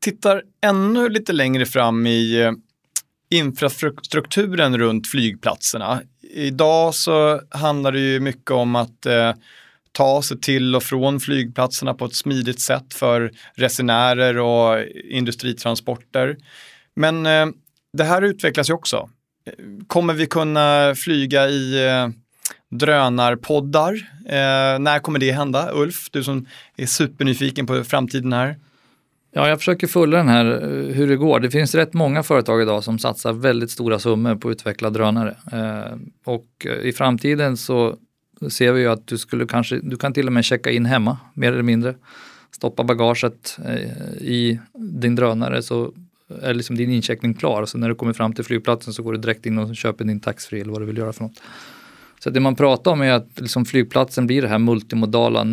tittar 0.00 0.42
ännu 0.60 1.08
lite 1.08 1.32
längre 1.32 1.66
fram 1.66 2.06
i 2.06 2.40
eh, 2.40 2.52
infrastrukturen 3.30 4.78
runt 4.78 5.08
flygplatserna. 5.08 6.02
Idag 6.22 6.94
så 6.94 7.40
handlar 7.50 7.92
det 7.92 8.00
ju 8.00 8.20
mycket 8.20 8.50
om 8.50 8.76
att 8.76 9.06
eh, 9.06 9.34
ta 9.92 10.22
sig 10.22 10.40
till 10.40 10.76
och 10.76 10.82
från 10.82 11.20
flygplatserna 11.20 11.94
på 11.94 12.04
ett 12.04 12.14
smidigt 12.14 12.60
sätt 12.60 12.94
för 12.94 13.32
resenärer 13.54 14.38
och 14.38 14.84
industritransporter. 15.10 16.36
Men 16.96 17.26
eh, 17.26 17.46
det 17.92 18.04
här 18.04 18.22
utvecklas 18.22 18.70
ju 18.70 18.74
också. 18.74 19.10
Kommer 19.86 20.14
vi 20.14 20.26
kunna 20.26 20.94
flyga 20.94 21.48
i 21.48 21.86
eh, 21.86 22.08
drönarpoddar. 22.70 23.92
Eh, 24.26 24.78
när 24.78 24.98
kommer 24.98 25.18
det 25.18 25.32
hända? 25.32 25.70
Ulf, 25.72 26.10
du 26.10 26.24
som 26.24 26.46
är 26.76 26.86
supernyfiken 26.86 27.66
på 27.66 27.84
framtiden 27.84 28.32
här. 28.32 28.56
Ja, 29.32 29.48
jag 29.48 29.58
försöker 29.58 29.86
följa 29.86 30.18
den 30.18 30.28
här 30.28 30.44
eh, 30.44 30.94
hur 30.94 31.08
det 31.08 31.16
går. 31.16 31.40
Det 31.40 31.50
finns 31.50 31.74
rätt 31.74 31.94
många 31.94 32.22
företag 32.22 32.62
idag 32.62 32.84
som 32.84 32.98
satsar 32.98 33.32
väldigt 33.32 33.70
stora 33.70 33.98
summor 33.98 34.34
på 34.36 34.48
att 34.48 34.52
utveckla 34.52 34.90
drönare. 34.90 35.36
Eh, 35.52 35.96
och 36.24 36.66
eh, 36.66 36.88
i 36.88 36.92
framtiden 36.92 37.56
så 37.56 37.96
ser 38.48 38.72
vi 38.72 38.80
ju 38.80 38.88
att 38.88 39.06
du 39.06 39.18
skulle 39.18 39.46
kanske, 39.46 39.80
du 39.82 39.96
kan 39.96 40.12
till 40.12 40.26
och 40.26 40.32
med 40.32 40.44
checka 40.44 40.70
in 40.70 40.86
hemma 40.86 41.18
mer 41.34 41.52
eller 41.52 41.62
mindre. 41.62 41.94
Stoppa 42.50 42.84
bagaget 42.84 43.58
eh, 43.64 43.74
i 44.20 44.60
din 44.74 45.14
drönare 45.14 45.62
så 45.62 45.84
eh, 46.28 46.48
är 46.48 46.54
liksom 46.54 46.76
din 46.76 46.90
incheckning 46.90 47.34
klar. 47.34 47.64
Så 47.64 47.78
när 47.78 47.88
du 47.88 47.94
kommer 47.94 48.12
fram 48.12 48.32
till 48.32 48.44
flygplatsen 48.44 48.94
så 48.94 49.02
går 49.02 49.12
du 49.12 49.18
direkt 49.18 49.46
in 49.46 49.58
och 49.58 49.76
köper 49.76 50.04
din 50.04 50.20
taxfree 50.20 50.60
eller 50.60 50.72
vad 50.72 50.82
du 50.82 50.86
vill 50.86 50.98
göra 50.98 51.12
för 51.12 51.22
något. 51.22 51.42
Så 52.22 52.30
det 52.30 52.40
man 52.40 52.56
pratar 52.56 52.90
om 52.90 53.00
är 53.00 53.12
att 53.12 53.40
liksom 53.40 53.64
flygplatsen 53.64 54.26
blir 54.26 54.42
det 54.42 54.48
här 54.48 54.58
multimodala 54.58 55.44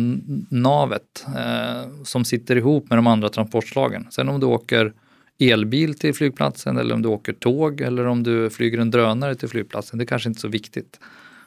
navet 0.50 1.26
eh, 1.26 2.04
som 2.04 2.24
sitter 2.24 2.56
ihop 2.56 2.90
med 2.90 2.98
de 2.98 3.06
andra 3.06 3.28
transportslagen. 3.28 4.06
Sen 4.10 4.28
om 4.28 4.40
du 4.40 4.46
åker 4.46 4.92
elbil 5.38 5.98
till 5.98 6.14
flygplatsen 6.14 6.76
eller 6.76 6.94
om 6.94 7.02
du 7.02 7.08
åker 7.08 7.32
tåg 7.32 7.80
eller 7.80 8.06
om 8.06 8.22
du 8.22 8.50
flyger 8.50 8.78
en 8.78 8.90
drönare 8.90 9.34
till 9.34 9.48
flygplatsen, 9.48 9.98
det 9.98 10.04
är 10.04 10.06
kanske 10.06 10.28
inte 10.28 10.38
är 10.38 10.40
så 10.40 10.48
viktigt. 10.48 11.00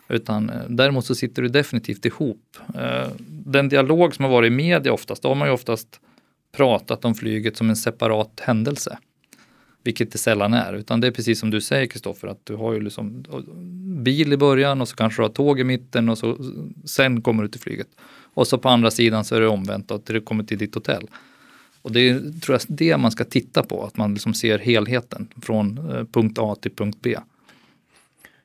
Utan 0.07 0.49
eh, 0.49 0.61
däremot 0.67 1.05
så 1.05 1.15
sitter 1.15 1.41
du 1.41 1.47
definitivt 1.47 2.05
ihop. 2.05 2.57
Eh, 2.75 3.07
den 3.27 3.69
dialog 3.69 4.15
som 4.15 4.25
har 4.25 4.31
varit 4.31 4.51
i 4.51 4.55
media 4.55 4.93
oftast, 4.93 5.23
då 5.23 5.29
har 5.29 5.35
man 5.35 5.47
ju 5.47 5.53
oftast 5.53 5.99
pratat 6.57 7.05
om 7.05 7.15
flyget 7.15 7.57
som 7.57 7.69
en 7.69 7.75
separat 7.75 8.39
händelse 8.39 8.97
vilket 9.83 10.11
det 10.11 10.17
sällan 10.17 10.53
är. 10.53 10.73
Utan 10.73 11.01
det 11.01 11.07
är 11.07 11.11
precis 11.11 11.39
som 11.39 11.50
du 11.50 11.61
säger 11.61 11.85
Kristoffer, 11.85 12.27
att 12.27 12.45
du 12.45 12.55
har 12.55 12.73
ju 12.73 12.81
liksom 12.81 13.25
bil 14.03 14.33
i 14.33 14.38
början 14.38 14.81
och 14.81 14.88
så 14.88 14.95
kanske 14.95 15.21
du 15.21 15.25
har 15.25 15.33
tåg 15.33 15.59
i 15.59 15.63
mitten 15.63 16.09
och 16.09 16.17
så, 16.17 16.38
sen 16.85 17.21
kommer 17.21 17.43
du 17.43 17.50
till 17.50 17.61
flyget. 17.61 17.88
Och 18.33 18.47
så 18.47 18.57
på 18.57 18.69
andra 18.69 18.91
sidan 18.91 19.25
så 19.25 19.35
är 19.35 19.41
det 19.41 19.47
omvänt 19.47 19.91
att 19.91 20.05
du 20.05 20.21
kommer 20.21 20.43
till 20.43 20.57
ditt 20.57 20.75
hotell. 20.75 21.07
Och 21.81 21.91
det 21.91 22.09
är 22.09 22.39
tror 22.39 22.59
jag, 22.59 22.77
det 22.77 22.97
man 22.97 23.11
ska 23.11 23.23
titta 23.23 23.63
på, 23.63 23.85
att 23.85 23.97
man 23.97 24.13
liksom 24.13 24.33
ser 24.33 24.59
helheten 24.59 25.27
från 25.41 25.77
eh, 25.77 26.05
punkt 26.05 26.38
A 26.39 26.55
till 26.61 26.71
punkt 26.71 26.97
B. 27.01 27.17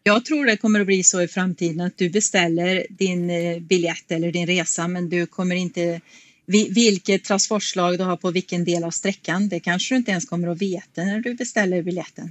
Jag 0.02 0.24
tror 0.24 0.46
det 0.46 0.56
kommer 0.56 0.80
att 0.80 0.86
bli 0.86 1.02
så 1.02 1.22
i 1.22 1.28
framtiden 1.28 1.80
att 1.80 1.98
du 1.98 2.10
beställer 2.10 2.86
din 2.90 3.30
eh, 3.30 3.58
biljett 3.58 4.12
eller 4.12 4.32
din 4.32 4.46
resa 4.46 4.88
men 4.88 5.08
du 5.08 5.26
kommer 5.26 5.54
inte 5.56 6.00
vilket 6.46 7.24
transportslag 7.24 7.98
du 7.98 8.04
har 8.04 8.16
på 8.16 8.30
vilken 8.30 8.64
del 8.64 8.84
av 8.84 8.90
sträckan. 8.90 9.48
Det 9.48 9.60
kanske 9.60 9.94
du 9.94 9.98
inte 9.98 10.10
ens 10.10 10.24
kommer 10.24 10.48
att 10.48 10.62
veta 10.62 11.04
när 11.04 11.20
du 11.20 11.34
beställer 11.34 11.82
biljetten. 11.82 12.30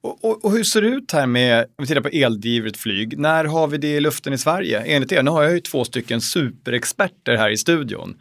Och, 0.00 0.24
och, 0.24 0.44
och 0.44 0.52
hur 0.52 0.64
ser 0.64 0.82
det 0.82 0.88
ut 0.88 1.12
här 1.12 1.26
med, 1.26 1.60
om 1.60 1.68
vi 1.78 1.86
tittar 1.86 2.00
på 2.00 2.08
eldrivet 2.08 2.76
flyg, 2.76 3.18
när 3.18 3.44
har 3.44 3.68
vi 3.68 3.78
det 3.78 3.96
i 3.96 4.00
luften 4.00 4.32
i 4.32 4.38
Sverige? 4.38 4.80
Enligt 4.80 5.12
er, 5.12 5.22
nu 5.22 5.30
har 5.30 5.42
jag 5.42 5.52
ju 5.52 5.60
två 5.60 5.84
stycken 5.84 6.20
superexperter 6.20 7.36
här 7.36 7.50
i 7.50 7.56
studion. 7.56 8.16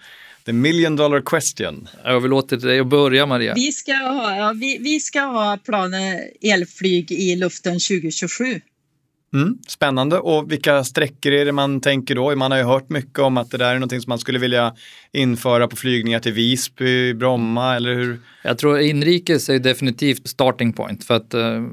The 0.46 0.54
million 0.54 0.96
dollar 0.96 1.22
question. 1.22 1.88
Jag 2.04 2.20
vill 2.20 2.32
låta 2.32 2.56
dig 2.56 2.80
att 2.80 2.88
börja 2.88 3.26
Maria. 3.26 3.54
Vi 3.54 3.72
ska 3.72 3.94
ha, 3.94 4.36
ja, 4.36 4.54
vi, 4.56 4.78
vi 4.78 5.00
ska 5.00 5.22
ha 5.22 5.58
planen 5.66 6.20
elflyg 6.42 7.12
i 7.12 7.36
luften 7.36 7.74
2027. 7.74 8.62
Mm, 9.36 9.58
spännande. 9.68 10.20
Och 10.20 10.52
vilka 10.52 10.84
sträckor 10.84 11.32
är 11.32 11.46
det 11.46 11.52
man 11.52 11.82
tänker 11.82 12.16
då? 12.16 12.36
Man 12.36 12.52
har 12.52 12.58
ju 12.58 12.64
hört 12.64 12.90
mycket 12.90 13.20
om 13.20 13.38
att 13.38 13.52
det 13.52 13.58
där 13.58 13.70
är 13.70 13.74
någonting 13.74 14.02
som 14.02 14.10
man 14.10 14.20
skulle 14.20 14.40
vilja 14.40 14.76
införa 15.12 15.68
på 15.68 15.76
flygningar 15.76 16.20
till 16.20 16.34
Visby, 16.34 17.14
Bromma 17.14 17.76
eller 17.76 17.94
hur? 17.94 18.20
Jag 18.44 18.58
tror 18.58 18.80
inrikes 18.80 19.50
är 19.50 19.60
definitivt 19.60 20.28
starting 20.28 20.74
point 20.74 21.04
för 21.04 21.14
att 21.14 21.34
eh, 21.34 21.64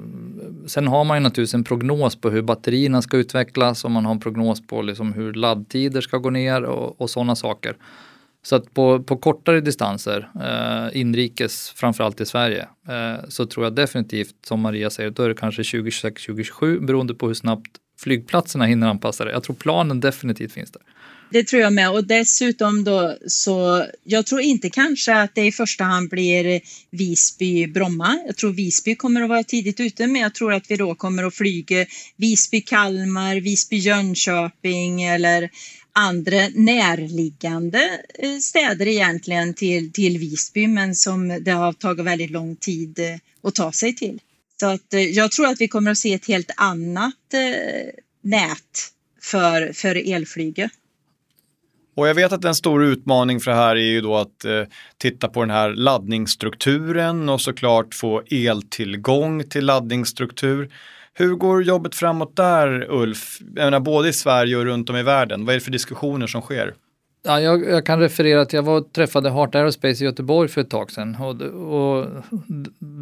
sen 0.67 0.89
har 0.89 1.05
man 1.05 1.17
ju 1.17 1.21
naturligtvis 1.23 1.55
en 1.55 1.65
prognos 1.65 2.17
på 2.17 2.31
hur 2.31 2.43
batterierna 2.43 3.03
ska 3.03 3.17
utvecklas 3.17 3.85
och 3.85 3.91
man 3.91 4.05
har 4.05 4.13
en 4.13 4.21
prognos 4.21 4.67
på 4.67 4.83
liksom 4.83 5.13
hur 5.13 5.33
laddtider 5.33 6.01
ska 6.01 6.19
gå 6.19 6.31
ner 6.31 6.63
och, 6.63 7.01
och 7.01 7.11
sådana 7.11 7.37
saker. 7.37 7.77
Så 8.45 8.57
att 8.57 8.75
på, 8.75 9.03
på 9.03 9.17
kortare 9.17 9.61
distanser, 9.61 10.31
eh, 10.41 11.01
inrikes 11.01 11.71
framförallt 11.71 12.21
i 12.21 12.27
Sverige, 12.27 12.69
eh, 12.89 13.29
så 13.29 13.47
tror 13.47 13.67
jag 13.67 13.75
definitivt 13.75 14.35
som 14.47 14.61
Maria 14.61 14.91
säger, 14.91 15.11
då 15.11 15.23
är 15.23 15.29
det 15.29 15.35
kanske 15.35 15.63
2026-2027 15.63 16.87
beroende 16.87 17.15
på 17.15 17.27
hur 17.27 17.35
snabbt 17.35 17.71
flygplatserna 18.01 18.65
hinner 18.65 18.89
anpassa 18.89 19.25
det. 19.25 19.31
Jag 19.33 19.43
tror 19.43 19.57
planen 19.57 20.01
definitivt 20.01 20.53
finns 20.53 20.71
där. 20.71 20.83
Det 21.33 21.47
tror 21.47 21.63
jag 21.63 21.73
med 21.73 21.91
och 21.91 22.07
dessutom 22.07 22.85
då 22.85 23.17
så 23.27 23.87
jag 24.05 24.27
tror 24.27 24.41
inte 24.41 24.71
kanske 24.71 25.15
att 25.15 25.35
det 25.35 25.47
i 25.47 25.53
första 25.53 25.85
hand 25.85 26.11
blir 26.11 26.61
Visby 26.91 27.67
Bromma. 27.67 28.19
Jag 28.27 28.37
tror 28.37 28.53
Visby 28.53 28.95
kommer 28.95 29.23
att 29.23 29.29
vara 29.29 29.45
tidigt 29.45 29.81
ute 29.81 30.07
men 30.07 30.23
jag 30.23 30.35
tror 30.35 30.53
att 30.53 30.71
vi 30.71 30.77
då 30.77 30.95
kommer 30.95 31.25
att 31.25 31.35
flyga 31.35 31.87
Visby 32.17 32.61
Kalmar, 32.61 33.41
Visby 33.41 33.77
Jönköping 33.77 35.03
eller 35.03 35.51
andra 35.93 36.49
närliggande 36.55 38.01
eh, 38.15 38.39
städer 38.39 38.89
egentligen 38.89 39.55
till, 39.55 39.93
till 39.93 40.19
Visby 40.19 40.67
men 40.67 40.95
som 40.95 41.29
det 41.29 41.51
har 41.51 41.73
tagit 41.73 42.07
väldigt 42.07 42.31
lång 42.31 42.57
tid 42.57 42.99
eh, 42.99 43.49
att 43.49 43.55
ta 43.55 43.73
sig 43.73 43.97
till. 43.97 44.21
Så 44.61 44.67
att 44.67 44.95
eh, 44.95 45.01
jag 45.01 45.33
tror 45.33 45.47
att 45.47 45.61
vi 45.61 45.69
kommer 45.69 45.91
att 45.91 45.99
se 45.99 46.15
ett 46.15 46.27
helt 46.27 46.51
annat 46.57 47.15
nät 48.23 48.93
för, 49.21 49.73
för 49.73 50.13
elflyget. 50.15 50.71
Och 51.95 52.09
jag 52.09 52.15
vet 52.15 52.33
att 52.33 52.45
en 52.45 52.55
stor 52.55 52.85
utmaning 52.85 53.41
för 53.41 53.51
det 53.51 53.57
här 53.57 53.77
är 53.77 53.91
ju 53.91 54.01
då 54.01 54.17
att 54.17 54.45
eh, 54.45 54.63
titta 54.99 55.29
på 55.29 55.41
den 55.41 55.51
här 55.51 55.71
laddningsstrukturen 55.71 57.29
och 57.29 57.41
såklart 57.41 57.95
få 57.95 58.23
eltillgång 58.31 59.49
till 59.49 59.65
laddningsstruktur. 59.65 60.71
Hur 61.15 61.35
går 61.35 61.63
jobbet 61.63 61.95
framåt 61.95 62.37
där 62.37 62.91
Ulf? 62.91 63.39
Jag 63.55 63.65
menar, 63.65 63.81
både 63.81 64.09
i 64.09 64.13
Sverige 64.13 64.57
och 64.57 64.65
runt 64.65 64.91
om 64.91 64.97
i 64.97 65.03
världen. 65.03 65.45
Vad 65.45 65.55
är 65.55 65.59
det 65.59 65.65
för 65.65 65.71
diskussioner 65.71 66.27
som 66.27 66.41
sker? 66.41 66.75
Ja, 67.25 67.41
jag, 67.41 67.65
jag, 67.65 67.87
kan 67.87 68.01
referera 68.01 68.45
till, 68.45 68.57
jag 68.57 68.63
var 68.63 68.77
och 68.77 68.93
träffade 68.93 69.31
Heart 69.31 69.55
Aerospace 69.55 70.05
i 70.05 70.07
Göteborg 70.07 70.49
för 70.49 70.61
ett 70.61 70.71
tag 70.71 70.91
sedan. 70.91 71.17
Och, 71.17 71.43
och 71.43 72.07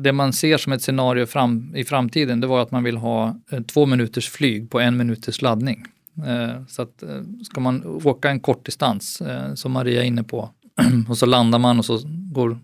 det 0.02 0.12
man 0.12 0.32
ser 0.32 0.56
som 0.56 0.72
ett 0.72 0.82
scenario 0.82 1.26
fram, 1.26 1.72
i 1.76 1.84
framtiden 1.84 2.40
det 2.40 2.46
var 2.46 2.62
att 2.62 2.70
man 2.70 2.84
vill 2.84 2.96
ha 2.96 3.36
eh, 3.50 3.60
två 3.60 3.86
minuters 3.86 4.28
flyg 4.28 4.70
på 4.70 4.80
en 4.80 4.96
minuters 4.96 5.42
laddning. 5.42 5.84
Eh, 6.26 6.64
så 6.68 6.82
att 6.82 7.02
eh, 7.02 7.08
ska 7.44 7.60
man 7.60 8.00
åka 8.04 8.30
en 8.30 8.40
kort 8.40 8.66
distans, 8.66 9.22
som 9.54 9.72
Maria 9.72 10.02
är 10.02 10.06
inne 10.06 10.22
på, 10.22 10.50
och 11.08 11.18
så 11.18 11.26
landar 11.26 11.58
man 11.58 11.78
och 11.78 11.84
så 11.84 12.00
går 12.32 12.58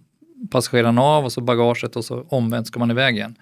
passagerarna 0.51 1.03
av 1.03 1.25
och 1.25 1.33
så 1.33 1.41
bagaget 1.41 1.97
och 1.97 2.05
så 2.05 2.27
omvänt 2.29 2.67
ska 2.67 2.79
man 2.79 2.91
iväg 2.91 3.17
igen. 3.17 3.35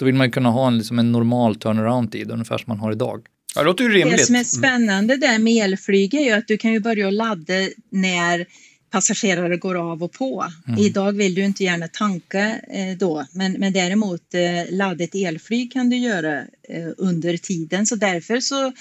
Då 0.00 0.06
vill 0.06 0.14
man 0.14 0.26
ju 0.26 0.30
kunna 0.30 0.50
ha 0.50 0.66
en, 0.66 0.78
liksom 0.78 0.98
en 0.98 1.12
normal 1.12 1.56
turnaround-tid, 1.56 2.30
ungefär 2.30 2.58
som 2.58 2.64
man 2.66 2.78
har 2.78 2.92
idag. 2.92 3.26
Ja, 3.54 3.60
det 3.60 3.66
låter 3.66 3.84
ju 3.84 3.90
rimligt. 3.90 4.18
Det 4.18 4.26
som 4.26 4.34
är 4.34 4.44
spännande 4.44 5.16
där 5.16 5.38
med 5.38 5.64
elflyg 5.64 6.14
är 6.14 6.20
ju 6.20 6.30
att 6.30 6.48
du 6.48 6.56
kan 6.56 6.72
ju 6.72 6.80
börja 6.80 7.10
ladda 7.10 7.54
när 7.90 8.46
passagerare 8.90 9.56
går 9.56 9.74
av 9.74 10.02
och 10.02 10.12
på. 10.12 10.46
Mm. 10.68 10.80
Idag 10.80 11.12
vill 11.12 11.34
du 11.34 11.44
inte 11.44 11.64
gärna 11.64 11.88
tanka 11.88 12.58
eh, 12.58 12.96
då, 12.98 13.26
men, 13.32 13.52
men 13.52 13.72
däremot 13.72 14.34
eh, 14.34 14.76
ladda 14.76 15.04
ett 15.04 15.14
elflyg 15.14 15.72
kan 15.72 15.90
du 15.90 15.96
göra 15.96 16.38
eh, 16.38 16.88
under 16.96 17.36
tiden. 17.36 17.86
Så 17.86 17.96
därför 17.96 18.40
så, 18.40 18.72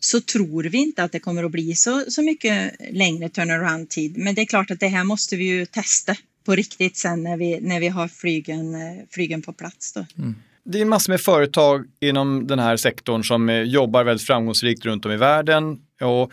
så 0.00 0.20
tror 0.20 0.64
vi 0.64 0.78
inte 0.78 1.04
att 1.04 1.12
det 1.12 1.20
kommer 1.20 1.44
att 1.44 1.52
bli 1.52 1.74
så, 1.74 2.04
så 2.08 2.22
mycket 2.22 2.72
längre 2.90 3.28
turnaround-tid. 3.28 4.18
Men 4.18 4.34
det 4.34 4.40
är 4.40 4.46
klart 4.46 4.70
att 4.70 4.80
det 4.80 4.88
här 4.88 5.04
måste 5.04 5.36
vi 5.36 5.44
ju 5.44 5.66
testa 5.66 6.16
på 6.44 6.54
riktigt 6.54 6.96
sen 6.96 7.22
när 7.22 7.36
vi, 7.36 7.60
när 7.60 7.80
vi 7.80 7.88
har 7.88 8.08
flygen, 8.08 8.74
eh, 8.74 9.04
flygen 9.10 9.42
på 9.42 9.52
plats. 9.52 9.92
Då. 9.92 10.06
Mm 10.18 10.34
det 10.64 10.80
är 10.80 10.84
massor 10.84 11.12
med 11.12 11.20
företag 11.20 11.84
inom 12.00 12.46
den 12.46 12.58
här 12.58 12.76
sektorn 12.76 13.24
som 13.24 13.48
eh, 13.48 13.62
jobbar 13.62 14.04
väldigt 14.04 14.26
framgångsrikt 14.26 14.84
runt 14.84 15.06
om 15.06 15.12
i 15.12 15.16
världen. 15.16 15.78
Och, 16.00 16.32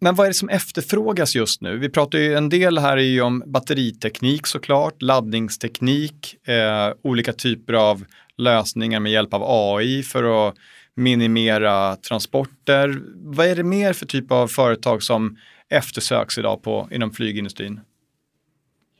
men 0.00 0.14
vad 0.14 0.26
är 0.26 0.30
det 0.30 0.34
som 0.34 0.48
efterfrågas 0.48 1.34
just 1.34 1.60
nu? 1.60 1.78
Vi 1.78 1.88
pratar 1.88 2.18
ju 2.18 2.34
en 2.34 2.48
del 2.48 2.78
här 2.78 2.96
ju 2.96 3.20
om 3.20 3.42
batteriteknik 3.46 4.46
såklart, 4.46 5.02
laddningsteknik, 5.02 6.48
eh, 6.48 6.94
olika 7.02 7.32
typer 7.32 7.72
av 7.72 8.04
lösningar 8.36 9.00
med 9.00 9.12
hjälp 9.12 9.34
av 9.34 9.42
AI 9.44 10.02
för 10.02 10.48
att 10.48 10.54
minimera 10.94 11.96
transporter. 11.96 13.00
Vad 13.14 13.46
är 13.46 13.56
det 13.56 13.64
mer 13.64 13.92
för 13.92 14.06
typ 14.06 14.32
av 14.32 14.48
företag 14.48 15.02
som 15.02 15.36
eftersöks 15.70 16.38
idag 16.38 16.62
på, 16.62 16.88
inom 16.90 17.12
flygindustrin? 17.12 17.80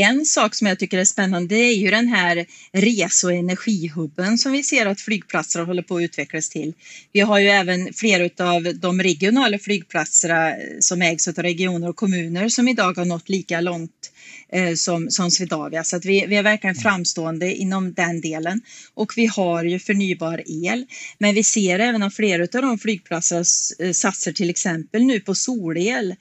En 0.00 0.26
sak 0.26 0.54
som 0.54 0.66
jag 0.66 0.78
tycker 0.78 0.98
är 0.98 1.04
spännande 1.04 1.54
är 1.54 1.72
ju 1.72 1.90
den 1.90 2.08
här 2.08 2.46
res 2.72 3.24
och 3.24 3.32
energihubben 3.32 4.38
som 4.38 4.52
vi 4.52 4.62
ser 4.62 4.86
att 4.86 5.00
flygplatser 5.00 5.62
håller 5.62 5.82
på 5.82 5.96
att 5.96 6.02
utvecklas 6.02 6.48
till. 6.48 6.74
Vi 7.12 7.20
har 7.20 7.38
ju 7.38 7.48
även 7.48 7.92
flera 7.92 8.50
av 8.54 8.74
de 8.74 9.02
regionala 9.02 9.58
flygplatserna 9.58 10.54
som 10.80 11.02
ägs 11.02 11.28
av 11.28 11.34
regioner 11.34 11.88
och 11.88 11.96
kommuner 11.96 12.48
som 12.48 12.68
idag 12.68 12.96
har 12.96 13.04
nått 13.04 13.28
lika 13.28 13.60
långt 13.60 14.12
eh, 14.52 14.74
som, 14.74 15.10
som 15.10 15.30
Swedavia. 15.30 15.84
Så 15.84 15.96
att 15.96 16.04
vi, 16.04 16.26
vi 16.26 16.36
är 16.36 16.42
verkligen 16.42 16.76
framstående 16.76 17.54
inom 17.54 17.94
den 17.94 18.20
delen. 18.20 18.60
Och 18.94 19.12
vi 19.16 19.26
har 19.26 19.64
ju 19.64 19.78
förnybar 19.78 20.42
el. 20.46 20.86
Men 21.18 21.34
vi 21.34 21.44
ser 21.44 21.78
även 21.78 22.02
att 22.02 22.14
flera 22.14 22.42
av 22.42 22.62
de 22.62 22.78
flygplatserna 22.78 23.44
eh, 23.78 23.92
satsar 23.92 24.32
till 24.32 24.50
exempel 24.50 25.04
nu 25.04 25.20
på 25.20 25.34
solel. 25.34 26.14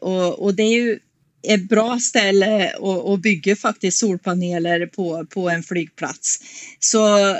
Och, 0.00 0.42
och 0.44 0.54
det 0.54 0.62
är 0.62 0.74
ju 0.74 0.98
ett 1.42 1.68
bra 1.68 1.98
ställe 1.98 2.72
att 3.06 3.20
bygga 3.20 3.56
faktiskt 3.56 3.98
solpaneler 3.98 4.86
på, 4.86 5.26
på 5.26 5.50
en 5.50 5.62
flygplats. 5.62 6.38
Så 6.78 7.36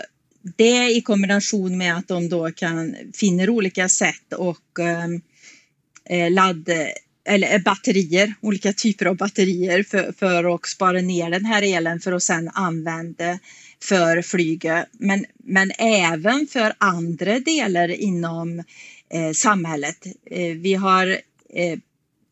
det 0.57 0.91
i 0.91 1.03
kombination 1.03 1.79
med 1.79 1.97
att 1.97 2.09
de 2.09 2.29
då 2.29 2.51
kan 2.51 2.97
finna 3.15 3.43
olika 3.45 3.89
sätt 3.89 4.33
och 4.33 4.79
ehm, 4.81 5.21
eh, 6.11 6.31
ladda 6.31 6.87
eller 7.29 7.55
eh, 7.55 7.63
batterier, 7.63 8.35
olika 8.41 8.73
typer 8.73 9.07
av 9.07 9.17
batterier 9.17 9.83
för, 9.83 10.13
för 10.19 10.55
att 10.55 10.67
spara 10.67 11.01
ner 11.01 11.31
den 11.31 11.45
här 11.45 11.63
elen 11.63 12.01
för 12.01 12.13
att 12.13 12.23
sedan 12.23 12.51
använda 12.55 13.39
för 13.83 14.23
flyget. 14.23 14.89
Men, 14.93 15.25
men 15.45 15.73
även 15.79 16.47
för 16.47 16.73
andra 16.79 17.39
delar 17.39 17.89
inom 17.89 18.59
eh, 19.15 19.33
samhället. 19.35 20.07
Eh, 20.31 20.55
vi 20.57 20.75
har 20.75 21.07
eh, 21.55 21.79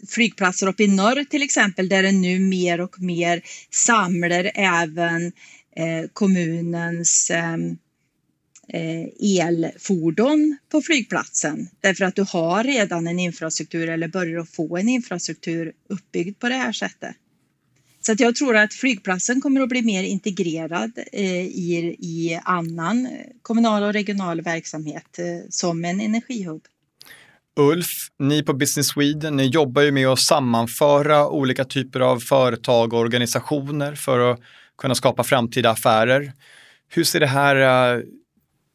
flygplatser 0.08 0.66
uppe 0.66 0.84
i 0.84 0.88
norr 0.88 1.24
till 1.24 1.42
exempel 1.42 1.88
där 1.88 2.02
det 2.02 2.12
nu 2.12 2.38
mer 2.38 2.80
och 2.80 3.00
mer 3.00 3.42
samlar 3.70 4.50
även 4.54 5.26
eh, 5.76 6.10
kommunens 6.12 7.30
ehm, 7.30 7.76
eh, 8.68 9.40
elfordon 9.40 10.58
på 10.68 10.82
flygplatsen 10.82 11.68
därför 11.80 12.04
att 12.04 12.16
du 12.16 12.24
har 12.28 12.64
redan 12.64 13.06
en 13.06 13.18
infrastruktur 13.18 13.88
eller 13.88 14.08
börjar 14.08 14.40
att 14.40 14.50
få 14.50 14.76
en 14.76 14.88
infrastruktur 14.88 15.72
uppbyggd 15.88 16.38
på 16.40 16.48
det 16.48 16.54
här 16.54 16.72
sättet. 16.72 17.16
Så 18.06 18.12
att 18.12 18.20
jag 18.20 18.34
tror 18.34 18.56
att 18.56 18.74
flygplatsen 18.74 19.40
kommer 19.40 19.60
att 19.60 19.68
bli 19.68 19.82
mer 19.82 20.02
integrerad 20.02 20.98
eh, 21.12 21.46
i, 21.46 21.96
i 21.98 22.40
annan 22.44 23.06
eh, 23.06 23.12
kommunal 23.42 23.82
och 23.82 23.92
regional 23.92 24.40
verksamhet 24.40 25.18
eh, 25.18 25.48
som 25.50 25.84
en 25.84 26.00
energihubb. 26.00 26.62
Ulf, 27.56 28.08
ni 28.18 28.42
på 28.42 28.52
Business 28.52 28.86
Sweden, 28.86 29.36
ni 29.36 29.46
jobbar 29.46 29.82
ju 29.82 29.92
med 29.92 30.08
att 30.08 30.18
sammanföra 30.18 31.28
olika 31.28 31.64
typer 31.64 32.00
av 32.00 32.18
företag 32.18 32.92
och 32.92 32.98
organisationer 33.00 33.94
för 33.94 34.32
att 34.32 34.40
kunna 34.78 34.94
skapa 34.94 35.24
framtida 35.24 35.70
affärer. 35.70 36.32
Hur 36.88 37.04
ser 37.04 37.20
det 37.20 37.26
här 37.26 37.96
eh, 37.96 38.02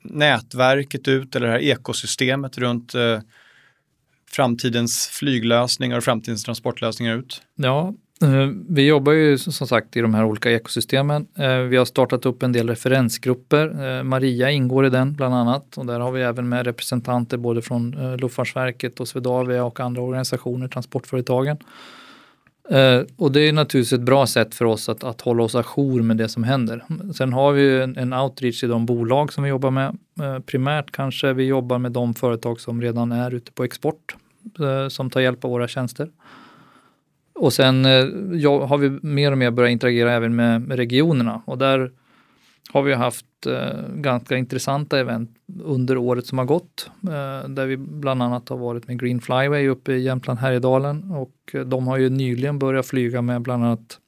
nätverket 0.03 1.07
ut 1.07 1.35
eller 1.35 1.47
det 1.47 1.53
här 1.53 1.59
ekosystemet 1.59 2.57
runt 2.57 2.95
eh, 2.95 3.19
framtidens 4.31 5.07
flyglösningar 5.07 5.97
och 5.97 6.03
framtidens 6.03 6.43
transportlösningar 6.43 7.17
ut? 7.17 7.41
Ja, 7.55 7.93
Eh, 8.21 8.49
vi 8.69 8.87
jobbar 8.87 9.11
ju 9.11 9.37
som 9.37 9.67
sagt 9.67 9.97
i 9.97 10.01
de 10.01 10.13
här 10.13 10.23
olika 10.23 10.51
ekosystemen. 10.51 11.27
Eh, 11.37 11.57
vi 11.57 11.77
har 11.77 11.85
startat 11.85 12.25
upp 12.25 12.43
en 12.43 12.51
del 12.51 12.69
referensgrupper. 12.69 13.97
Eh, 13.97 14.03
Maria 14.03 14.51
ingår 14.51 14.85
i 14.85 14.89
den 14.89 15.13
bland 15.13 15.35
annat 15.35 15.77
och 15.77 15.85
där 15.85 15.99
har 15.99 16.11
vi 16.11 16.21
även 16.21 16.49
med 16.49 16.65
representanter 16.65 17.37
både 17.37 17.61
från 17.61 18.17
Luftfartsverket 18.17 18.99
och 18.99 19.07
Swedavia 19.07 19.63
och 19.63 19.79
andra 19.79 20.01
organisationer, 20.01 20.67
transportföretagen. 20.67 21.57
Och 23.17 23.31
det 23.31 23.39
är 23.39 23.53
naturligtvis 23.53 23.93
ett 23.93 24.05
bra 24.05 24.27
sätt 24.27 24.55
för 24.55 24.65
oss 24.65 24.89
att, 24.89 25.03
att 25.03 25.21
hålla 25.21 25.43
oss 25.43 25.55
ajour 25.55 26.01
med 26.01 26.17
det 26.17 26.29
som 26.29 26.43
händer. 26.43 26.83
Sen 27.15 27.33
har 27.33 27.51
vi 27.51 27.81
en, 27.81 27.97
en 27.97 28.13
outreach 28.13 28.63
i 28.63 28.67
de 28.67 28.85
bolag 28.85 29.33
som 29.33 29.43
vi 29.43 29.49
jobbar 29.49 29.71
med. 29.71 29.97
Primärt 30.45 30.91
kanske 30.91 31.33
vi 31.33 31.43
jobbar 31.43 31.79
med 31.79 31.91
de 31.91 32.13
företag 32.13 32.59
som 32.59 32.81
redan 32.81 33.11
är 33.11 33.33
ute 33.33 33.51
på 33.51 33.63
export 33.63 34.15
som 34.89 35.09
tar 35.09 35.21
hjälp 35.21 35.45
av 35.45 35.51
våra 35.51 35.67
tjänster 35.67 36.09
och 37.41 37.53
sen 37.53 37.85
eh, 37.85 38.05
ja, 38.31 38.65
har 38.65 38.77
vi 38.77 38.89
mer 39.01 39.31
och 39.31 39.37
mer 39.37 39.51
börjat 39.51 39.71
interagera 39.71 40.13
även 40.13 40.35
med, 40.35 40.61
med 40.61 40.77
regionerna 40.77 41.41
och 41.45 41.57
där 41.57 41.91
har 42.73 42.81
vi 42.81 42.93
haft 42.93 43.25
eh, 43.47 43.95
ganska 43.95 44.37
intressanta 44.37 44.99
event 44.99 45.29
under 45.63 45.97
året 45.97 46.25
som 46.27 46.37
har 46.37 46.45
gått. 46.45 46.91
Eh, 47.03 47.49
där 47.49 47.65
vi 47.65 47.77
bland 47.77 48.23
annat 48.23 48.49
har 48.49 48.57
varit 48.57 48.87
med 48.87 48.99
Green 48.99 49.21
Flyway 49.21 49.67
uppe 49.67 49.93
i 49.93 50.01
Jämtland 50.01 50.39
Härjedalen 50.39 51.11
och 51.11 51.35
eh, 51.53 51.61
de 51.61 51.87
har 51.87 51.97
ju 51.97 52.09
nyligen 52.09 52.59
börjat 52.59 52.85
flyga 52.85 53.21
med 53.21 53.41
bland 53.41 53.65
annat 53.65 53.99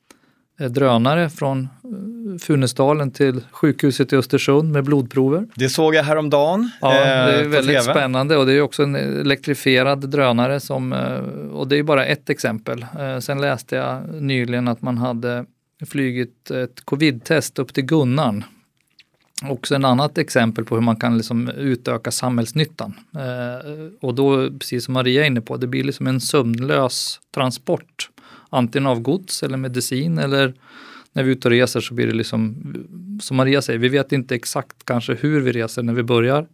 eh, 0.59 0.71
drönare 0.71 1.29
från 1.29 1.67
Funäsdalen 2.39 3.11
till 3.11 3.41
sjukhuset 3.51 4.13
i 4.13 4.15
Östersund 4.15 4.71
med 4.71 4.83
blodprover. 4.83 5.47
Det 5.55 5.69
såg 5.69 5.95
jag 5.95 6.03
häromdagen. 6.03 6.71
Ja, 6.81 6.89
det 6.89 6.99
är 6.99 7.43
på 7.43 7.49
väldigt 7.49 7.83
spännande 7.83 8.37
och 8.37 8.45
det 8.45 8.53
är 8.53 8.61
också 8.61 8.83
en 8.83 8.95
elektrifierad 8.95 10.09
drönare 10.09 10.59
som, 10.59 10.93
eh, 10.93 11.17
och 11.51 11.67
det 11.67 11.77
är 11.77 11.83
bara 11.83 12.05
ett 12.05 12.29
exempel. 12.29 12.85
Eh, 12.99 13.19
Sen 13.19 13.41
läste 13.41 13.75
jag 13.75 14.21
nyligen 14.21 14.67
att 14.67 14.81
man 14.81 14.97
hade 14.97 15.45
flygit 15.85 16.51
ett 16.51 16.85
covid-test 16.85 17.59
upp 17.59 17.73
till 17.73 17.85
Gunnarn. 17.85 18.43
Också 19.49 19.75
en 19.75 19.85
annat 19.85 20.17
exempel 20.17 20.65
på 20.65 20.75
hur 20.75 20.81
man 20.81 20.95
kan 20.95 21.17
liksom 21.17 21.49
utöka 21.49 22.11
samhällsnyttan. 22.11 22.93
Eh, 23.15 23.71
och 24.01 24.15
då, 24.15 24.49
precis 24.59 24.85
som 24.85 24.93
Maria 24.93 25.23
är 25.23 25.27
inne 25.27 25.41
på, 25.41 25.57
det 25.57 25.67
blir 25.67 25.83
liksom 25.83 26.07
en 26.07 26.21
sömnlös 26.21 27.19
transport. 27.35 28.09
Antingen 28.49 28.87
av 28.87 28.99
gods 28.99 29.43
eller 29.43 29.57
medicin 29.57 30.17
eller 30.17 30.53
när 31.13 31.23
vi 31.23 31.31
är 31.31 31.35
ute 31.35 31.47
och 31.47 31.51
reser 31.51 31.81
så 31.81 31.93
blir 31.93 32.07
det 32.07 32.13
liksom, 32.13 32.55
som 33.21 33.37
Maria 33.37 33.61
säger, 33.61 33.79
vi 33.79 33.89
vet 33.89 34.11
inte 34.11 34.35
exakt 34.35 34.85
kanske 34.85 35.13
hur 35.13 35.41
vi 35.41 35.51
reser 35.51 35.83
när 35.83 35.93
vi 35.93 36.03
börjar. 36.03 36.47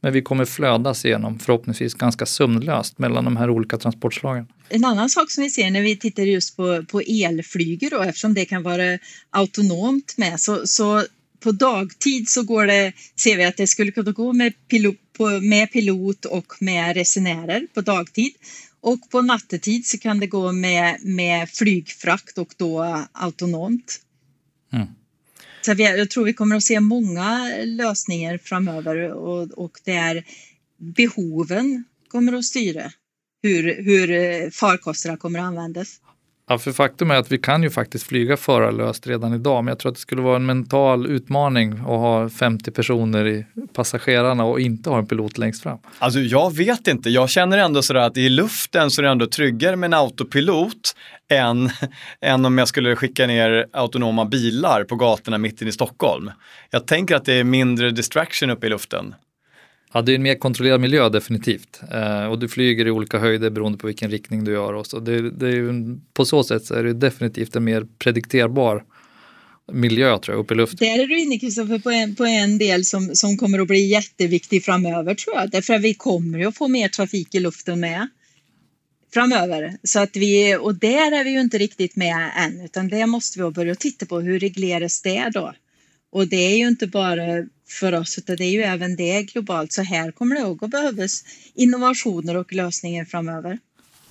Men 0.00 0.12
vi 0.12 0.22
kommer 0.22 0.44
flödas 0.44 1.04
igenom 1.04 1.38
förhoppningsvis 1.38 1.94
ganska 1.94 2.26
sömnlöst 2.26 2.98
mellan 2.98 3.24
de 3.24 3.36
här 3.36 3.50
olika 3.50 3.78
transportslagen. 3.78 4.46
En 4.68 4.84
annan 4.84 5.10
sak 5.10 5.30
som 5.30 5.44
vi 5.44 5.50
ser 5.50 5.70
när 5.70 5.82
vi 5.82 5.96
tittar 5.96 6.22
just 6.22 6.56
på, 6.56 6.84
på 6.90 7.00
elflyger 7.00 7.90
då, 7.90 8.02
eftersom 8.02 8.34
det 8.34 8.44
kan 8.44 8.62
vara 8.62 8.98
autonomt 9.30 10.14
med, 10.16 10.40
så, 10.40 10.66
så 10.66 11.02
på 11.40 11.52
dagtid 11.52 12.28
så 12.28 12.42
går 12.42 12.66
det, 12.66 12.92
ser 13.16 13.36
vi 13.36 13.44
att 13.44 13.56
det 13.56 13.66
skulle 13.66 13.92
kunna 13.92 14.12
gå 14.12 14.32
med 14.32 14.52
pilot, 14.68 14.96
med 15.42 15.72
pilot 15.72 16.24
och 16.24 16.52
med 16.60 16.96
resenärer 16.96 17.66
på 17.74 17.80
dagtid. 17.80 18.32
Och 18.84 19.10
på 19.10 19.22
nattetid 19.22 19.86
så 19.86 19.98
kan 19.98 20.20
det 20.20 20.26
gå 20.26 20.52
med, 20.52 20.98
med 21.04 21.48
flygfrakt 21.48 22.38
och 22.38 22.54
då 22.56 23.04
autonomt. 23.12 24.00
Mm. 24.72 24.86
Så 25.60 25.74
vi, 25.74 25.82
jag 25.98 26.10
tror 26.10 26.24
vi 26.24 26.32
kommer 26.32 26.56
att 26.56 26.62
se 26.62 26.80
många 26.80 27.50
lösningar 27.64 28.38
framöver 28.38 29.12
och, 29.12 29.50
och 29.50 29.78
där 29.84 30.24
behoven 30.76 31.84
kommer 32.08 32.32
att 32.32 32.44
styra 32.44 32.92
hur, 33.42 33.82
hur 33.82 34.10
eh, 34.10 34.50
farkosterna 34.50 35.16
kommer 35.16 35.38
att 35.38 35.44
användas. 35.44 36.00
Ja, 36.48 36.58
för 36.58 36.72
faktum 36.72 37.10
är 37.10 37.14
att 37.14 37.32
vi 37.32 37.38
kan 37.38 37.62
ju 37.62 37.70
faktiskt 37.70 38.06
flyga 38.06 38.36
förarlöst 38.36 39.06
redan 39.06 39.34
idag, 39.34 39.64
men 39.64 39.72
jag 39.72 39.78
tror 39.78 39.90
att 39.90 39.96
det 39.96 40.00
skulle 40.00 40.22
vara 40.22 40.36
en 40.36 40.46
mental 40.46 41.06
utmaning 41.06 41.72
att 41.72 41.86
ha 41.86 42.28
50 42.28 42.70
personer 42.70 43.26
i 43.26 43.46
passagerarna 43.72 44.44
och 44.44 44.60
inte 44.60 44.90
ha 44.90 44.98
en 44.98 45.06
pilot 45.06 45.38
längst 45.38 45.62
fram. 45.62 45.78
Alltså 45.98 46.20
jag 46.20 46.56
vet 46.56 46.88
inte, 46.88 47.10
jag 47.10 47.30
känner 47.30 47.58
ändå 47.58 47.82
sådär 47.82 48.00
att 48.00 48.16
i 48.16 48.28
luften 48.28 48.90
så 48.90 49.00
är 49.00 49.02
det 49.02 49.10
ändå 49.10 49.26
tryggare 49.26 49.76
med 49.76 49.86
en 49.86 49.94
autopilot 49.94 50.96
än, 51.30 51.70
än 52.20 52.44
om 52.44 52.58
jag 52.58 52.68
skulle 52.68 52.96
skicka 52.96 53.26
ner 53.26 53.66
autonoma 53.72 54.24
bilar 54.24 54.84
på 54.84 54.96
gatorna 54.96 55.38
mitt 55.38 55.62
inne 55.62 55.68
i 55.68 55.72
Stockholm. 55.72 56.30
Jag 56.70 56.86
tänker 56.86 57.16
att 57.16 57.24
det 57.24 57.32
är 57.34 57.44
mindre 57.44 57.90
distraction 57.90 58.50
uppe 58.50 58.66
i 58.66 58.70
luften. 58.70 59.14
Ja, 59.94 60.02
det 60.02 60.12
är 60.12 60.16
en 60.16 60.22
mer 60.22 60.34
kontrollerad 60.34 60.80
miljö 60.80 61.08
definitivt. 61.08 61.80
Eh, 61.92 62.26
och 62.26 62.38
du 62.38 62.48
flyger 62.48 62.86
i 62.86 62.90
olika 62.90 63.18
höjder 63.18 63.50
beroende 63.50 63.78
på 63.78 63.86
vilken 63.86 64.10
riktning 64.10 64.44
du 64.44 64.52
gör. 64.52 64.72
Och 64.72 64.86
så. 64.86 64.98
Det, 64.98 65.30
det 65.30 65.48
är 65.48 65.98
på 66.14 66.24
så 66.24 66.44
sätt 66.44 66.64
så 66.64 66.74
är 66.74 66.84
det 66.84 66.92
definitivt 66.92 67.56
en 67.56 67.64
mer 67.64 67.86
predikterbar 67.98 68.84
miljö 69.72 70.18
tror 70.18 70.36
jag, 70.36 70.42
uppe 70.42 70.54
i 70.54 70.56
luften. 70.56 70.88
Där 70.88 71.02
är 71.02 71.06
du 71.06 71.20
inne 71.20 71.38
Kristoffer 71.38 71.78
på 71.78 71.90
en, 71.90 72.14
på 72.14 72.24
en 72.24 72.58
del 72.58 72.84
som, 72.84 73.10
som 73.14 73.36
kommer 73.36 73.58
att 73.58 73.68
bli 73.68 73.86
jätteviktig 73.86 74.64
framöver 74.64 75.14
tror 75.14 75.36
jag. 75.36 75.50
Därför 75.50 75.74
att 75.74 75.82
vi 75.82 75.94
kommer 75.94 76.38
ju 76.38 76.46
att 76.46 76.56
få 76.56 76.68
mer 76.68 76.88
trafik 76.88 77.34
i 77.34 77.40
luften 77.40 77.80
med 77.80 78.08
framöver. 79.14 79.76
Så 79.82 80.00
att 80.00 80.16
vi, 80.16 80.56
och 80.56 80.74
där 80.74 81.20
är 81.20 81.24
vi 81.24 81.30
ju 81.30 81.40
inte 81.40 81.58
riktigt 81.58 81.96
med 81.96 82.30
än 82.36 82.60
utan 82.60 82.88
det 82.88 83.06
måste 83.06 83.42
vi 83.42 83.50
börja 83.50 83.74
titta 83.74 84.06
på. 84.06 84.20
Hur 84.20 84.38
regleras 84.38 85.02
det 85.02 85.30
då? 85.34 85.52
Och 86.12 86.28
det 86.28 86.36
är 86.36 86.56
ju 86.56 86.68
inte 86.68 86.86
bara 86.86 87.46
för 87.68 87.94
oss 87.94 88.18
utan 88.18 88.36
det 88.36 88.44
är 88.44 88.50
ju 88.50 88.62
även 88.62 88.96
det 88.96 89.22
globalt. 89.22 89.72
Så 89.72 89.82
här 89.82 90.10
kommer 90.10 90.36
det 90.36 90.44
också 90.44 90.68
behövas 90.68 91.24
innovationer 91.54 92.36
och 92.36 92.52
lösningar 92.52 93.04
framöver. 93.04 93.58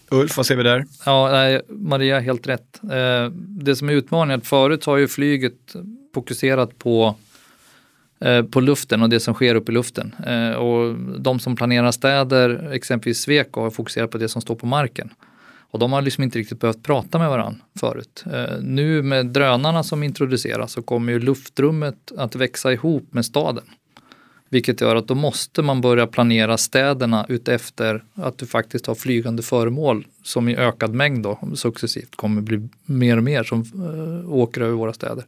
Ulf, 0.10 0.38
vad 0.38 0.46
ser 0.46 0.56
vi 0.56 0.64
där? 0.64 0.86
Ja, 1.06 1.32
nej, 1.32 1.62
Maria 1.70 2.16
har 2.16 2.22
helt 2.22 2.48
rätt. 2.48 2.80
Eh, 2.84 3.30
det 3.36 3.76
som 3.76 3.90
är 3.90 3.94
utmaningen, 3.94 4.40
att 4.40 4.48
förut 4.48 4.86
har 4.86 4.98
ju 4.98 5.08
flyget 5.08 5.76
fokuserat 6.14 6.78
på, 6.78 7.16
eh, 8.20 8.44
på 8.44 8.62
luften 8.62 9.02
och 9.02 9.10
det 9.10 9.20
som 9.20 9.34
sker 9.34 9.56
uppe 9.56 9.72
i 9.72 9.76
luften. 9.76 10.16
Eh, 10.28 10.52
och 10.52 10.96
de 11.20 11.40
som 11.40 11.56
planerar 11.56 11.92
städer, 11.92 12.72
exempelvis 12.74 13.22
Sweco, 13.22 13.62
har 13.62 13.72
fokuserat 13.72 14.12
på 14.12 14.18
det 14.18 14.30
som 14.30 14.42
står 14.42 14.56
på 14.56 14.66
marken. 14.66 15.10
Och 15.74 15.80
de 15.80 15.94
har 15.94 16.02
liksom 16.02 16.24
inte 16.24 16.40
riktigt 16.40 16.60
behövt 16.60 16.84
prata 16.84 17.20
med 17.20 17.30
varandra 17.30 17.60
förut. 17.80 18.24
Eh, 18.34 18.60
nu 18.62 19.02
med 19.02 19.26
drönarna 19.26 19.84
som 19.84 20.04
introduceras 20.04 20.72
så 20.72 20.82
kommer 20.82 21.14
ju 21.14 21.20
luftrummet 21.20 22.12
att 22.18 22.36
växa 22.36 22.74
ihop 22.74 23.14
med 23.14 23.26
staden. 23.26 23.64
Vilket 24.50 24.82
gör 24.82 24.96
att 24.96 25.08
då 25.08 25.16
måste 25.16 25.62
man 25.62 25.82
börja 25.82 26.08
planera 26.08 26.58
städerna 26.58 27.26
utefter 27.30 28.04
att 28.14 28.38
du 28.38 28.46
faktiskt 28.46 28.88
har 28.88 28.96
flygande 28.96 29.44
föremål 29.44 30.08
som 30.24 30.50
i 30.50 30.56
ökad 30.56 30.94
mängd 30.94 31.24
då 31.24 31.40
successivt 31.56 32.16
kommer 32.16 32.42
bli 32.42 32.70
mer 32.86 33.18
och 33.18 33.24
mer 33.24 33.44
som 33.44 33.62
eh, 33.62 34.34
åker 34.34 34.62
över 34.62 34.74
våra 34.74 34.94
städer. 34.94 35.26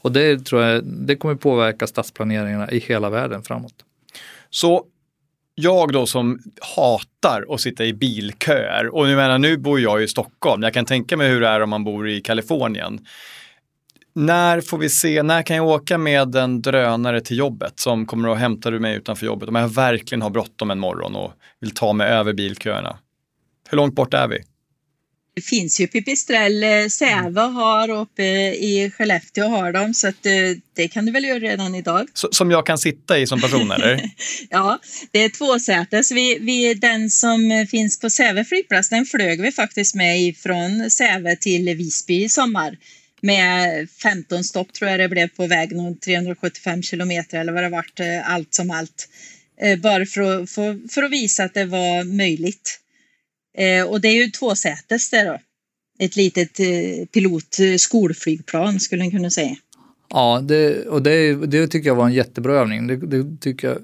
Och 0.00 0.12
det 0.12 0.44
tror 0.44 0.62
jag 0.62 0.84
det 0.84 1.16
kommer 1.16 1.34
påverka 1.34 1.86
stadsplaneringarna 1.86 2.70
i 2.70 2.78
hela 2.78 3.10
världen 3.10 3.42
framåt. 3.42 3.84
Så 4.50 4.84
jag 5.54 5.92
då 5.92 6.06
som 6.06 6.38
hatar 6.76 7.54
att 7.54 7.60
sitta 7.60 7.84
i 7.84 7.94
bilköer 7.94 8.94
och 8.94 9.06
nu 9.06 9.16
menar 9.16 9.38
nu 9.38 9.56
bor 9.56 9.80
jag 9.80 10.02
i 10.02 10.08
Stockholm. 10.08 10.62
Jag 10.62 10.74
kan 10.74 10.84
tänka 10.84 11.16
mig 11.16 11.28
hur 11.30 11.40
det 11.40 11.48
är 11.48 11.60
om 11.60 11.70
man 11.70 11.84
bor 11.84 12.08
i 12.08 12.20
Kalifornien. 12.20 13.06
När 14.14 14.60
får 14.60 14.78
vi 14.78 14.88
se, 14.88 15.22
när 15.22 15.42
kan 15.42 15.56
jag 15.56 15.66
åka 15.66 15.98
med 15.98 16.36
en 16.36 16.62
drönare 16.62 17.20
till 17.20 17.38
jobbet 17.38 17.80
som 17.80 18.06
kommer 18.06 18.28
att 18.28 18.38
hämta 18.38 18.70
mig 18.70 18.96
utanför 18.96 19.26
jobbet 19.26 19.48
om 19.48 19.54
jag 19.54 19.68
verkligen 19.68 20.22
har 20.22 20.30
bråttom 20.30 20.70
en 20.70 20.78
morgon 20.78 21.16
och 21.16 21.32
vill 21.60 21.74
ta 21.74 21.92
mig 21.92 22.08
över 22.08 22.32
bilköerna? 22.32 22.98
Hur 23.70 23.76
långt 23.76 23.94
bort 23.94 24.14
är 24.14 24.28
vi? 24.28 24.38
Det 25.34 25.42
finns 25.42 25.80
ju 25.80 25.86
Pipistrell, 25.86 26.62
eh, 26.62 26.88
Säve 26.88 27.40
har 27.40 27.90
uppe 27.90 28.22
i 28.54 28.92
Skellefteå 28.94 29.48
har 29.48 29.72
de 29.72 29.94
så 29.94 30.08
att 30.08 30.26
eh, 30.26 30.32
det 30.76 30.88
kan 30.88 31.06
du 31.06 31.12
väl 31.12 31.24
göra 31.24 31.38
redan 31.38 31.74
idag. 31.74 32.08
Så, 32.14 32.28
som 32.32 32.50
jag 32.50 32.66
kan 32.66 32.78
sitta 32.78 33.18
i 33.18 33.26
som 33.26 33.40
person 33.40 33.70
eller? 33.70 34.10
ja, 34.50 34.78
det 35.10 35.18
är 35.24 35.28
tvåsätes. 35.28 36.12
Vi, 36.12 36.38
vi, 36.40 36.74
den 36.74 37.10
som 37.10 37.66
finns 37.70 38.00
på 38.00 38.10
Säve 38.10 38.44
flygplats 38.44 38.88
den 38.88 39.06
flög 39.06 39.40
vi 39.40 39.52
faktiskt 39.52 39.94
med 39.94 40.36
från 40.36 40.90
Säve 40.90 41.36
till 41.36 41.76
Visby 41.76 42.24
i 42.24 42.28
sommar 42.28 42.76
med 43.20 43.88
15 43.90 44.44
stopp 44.44 44.72
tror 44.72 44.90
jag 44.90 45.00
det 45.00 45.08
blev 45.08 45.28
på 45.28 45.46
väg, 45.46 45.70
375 46.04 46.82
kilometer 46.82 47.38
eller 47.38 47.52
vad 47.52 47.62
det 47.62 47.68
varit, 47.68 48.00
eh, 48.00 48.30
allt 48.30 48.54
som 48.54 48.70
allt. 48.70 49.08
Bara 49.78 50.06
för 50.06 50.20
att, 50.20 50.50
för, 50.50 50.88
för 50.88 51.02
att 51.02 51.10
visa 51.10 51.44
att 51.44 51.54
det 51.54 51.64
var 51.64 52.04
möjligt. 52.04 52.81
Eh, 53.58 53.86
och 53.86 54.00
det 54.00 54.08
är 54.08 54.24
ju 54.24 54.30
tvåsätes 54.30 55.10
det 55.10 55.24
då. 55.24 55.38
Ett 55.98 56.16
litet 56.16 56.60
eh, 56.60 57.06
pilot 57.12 57.58
eh, 57.60 57.76
skolflygplan 57.76 58.80
skulle 58.80 59.02
man 59.02 59.10
kunna 59.10 59.30
säga. 59.30 59.56
Ja, 60.08 60.40
det, 60.40 60.86
och 60.86 61.02
det, 61.02 61.46
det 61.46 61.68
tycker 61.68 61.88
jag 61.88 61.94
var 61.94 62.06
en 62.06 62.12
jättebra 62.12 62.52
övning. 62.52 62.86
Det, 62.86 62.96
det 62.96 63.40
tycker 63.40 63.68
jag 63.68 63.78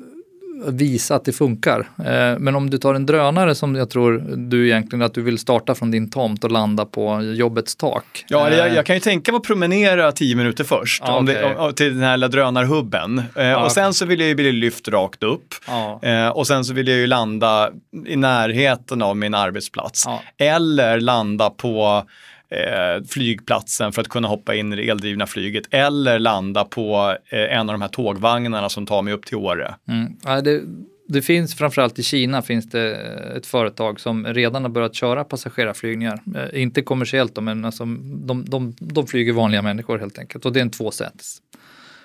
visa 0.66 1.14
att 1.14 1.24
det 1.24 1.32
funkar. 1.32 1.78
Eh, 1.98 2.38
men 2.38 2.56
om 2.56 2.70
du 2.70 2.78
tar 2.78 2.94
en 2.94 3.06
drönare 3.06 3.54
som 3.54 3.74
jag 3.74 3.90
tror 3.90 4.18
du 4.36 4.66
egentligen 4.66 5.02
att 5.02 5.14
du 5.14 5.22
vill 5.22 5.38
starta 5.38 5.74
från 5.74 5.90
din 5.90 6.10
tomt 6.10 6.44
och 6.44 6.50
landa 6.50 6.84
på 6.84 7.22
jobbets 7.22 7.76
tak. 7.76 8.24
Ja, 8.28 8.50
jag, 8.50 8.74
jag 8.74 8.86
kan 8.86 8.96
ju 8.96 9.00
tänka 9.00 9.32
mig 9.32 9.36
att 9.36 9.44
promenera 9.44 10.12
tio 10.12 10.36
minuter 10.36 10.64
först 10.64 11.02
Ja, 11.06 11.16
om 11.16 11.26
det, 11.26 11.54
om, 11.54 11.74
till 11.74 11.94
den 11.94 12.02
här 12.02 12.16
lilla 12.16 12.28
drönarhubben. 12.28 13.22
Eh, 13.34 13.52
och 13.52 13.72
sen 13.72 13.94
så 13.94 14.06
vill 14.06 14.20
jag 14.20 14.28
ju 14.28 14.34
bli 14.34 14.52
lyft 14.52 14.88
rakt 14.88 15.22
upp. 15.22 15.54
Ja. 15.66 16.00
Eh, 16.02 16.28
och 16.28 16.46
sen 16.46 16.64
så 16.64 16.74
vill 16.74 16.88
jag 16.88 16.96
ju 16.98 17.06
landa 17.06 17.70
i 18.06 18.16
närheten 18.16 19.02
av 19.02 19.16
min 19.16 19.34
arbetsplats. 19.34 20.04
Eller 20.38 21.00
landa 21.00 21.50
på 21.50 22.04
eh, 22.50 23.04
flygplatsen 23.08 23.92
för 23.92 24.02
att 24.02 24.08
kunna 24.08 24.28
hoppa 24.28 24.54
in 24.54 24.72
i 24.72 24.76
det 24.76 24.88
eldrivna 24.88 25.26
flyget. 25.26 25.64
Eller 25.70 26.18
landa 26.18 26.64
på 26.64 27.16
eh, 27.28 27.58
en 27.58 27.60
av 27.60 27.74
de 27.74 27.82
här 27.82 27.88
tågvagnarna 27.88 28.68
som 28.68 28.86
tar 28.86 29.02
mig 29.02 29.12
upp 29.12 29.26
till 29.26 29.36
Åre. 29.36 29.74
Mm. 29.88 30.16
Ja, 30.24 30.40
det, 30.40 30.62
det 31.08 31.22
finns 31.22 31.54
framförallt 31.54 31.98
i 31.98 32.02
Kina 32.02 32.42
finns 32.42 32.70
det 32.70 32.94
ett 33.36 33.46
företag 33.46 34.00
som 34.00 34.26
redan 34.26 34.62
har 34.62 34.70
börjat 34.70 34.94
köra 34.94 35.24
passagerarflygningar. 35.24 36.20
Eh, 36.36 36.62
inte 36.62 36.82
kommersiellt 36.82 37.34
då, 37.34 37.40
men 37.40 37.64
alltså, 37.64 37.84
de, 38.24 38.44
de, 38.44 38.76
de 38.78 39.06
flyger 39.06 39.32
vanliga 39.32 39.62
människor 39.62 39.98
helt 39.98 40.18
enkelt 40.18 40.46
och 40.46 40.52
det 40.52 40.60
är 40.60 40.62
en 40.62 40.70
tvåsätes. 40.70 41.38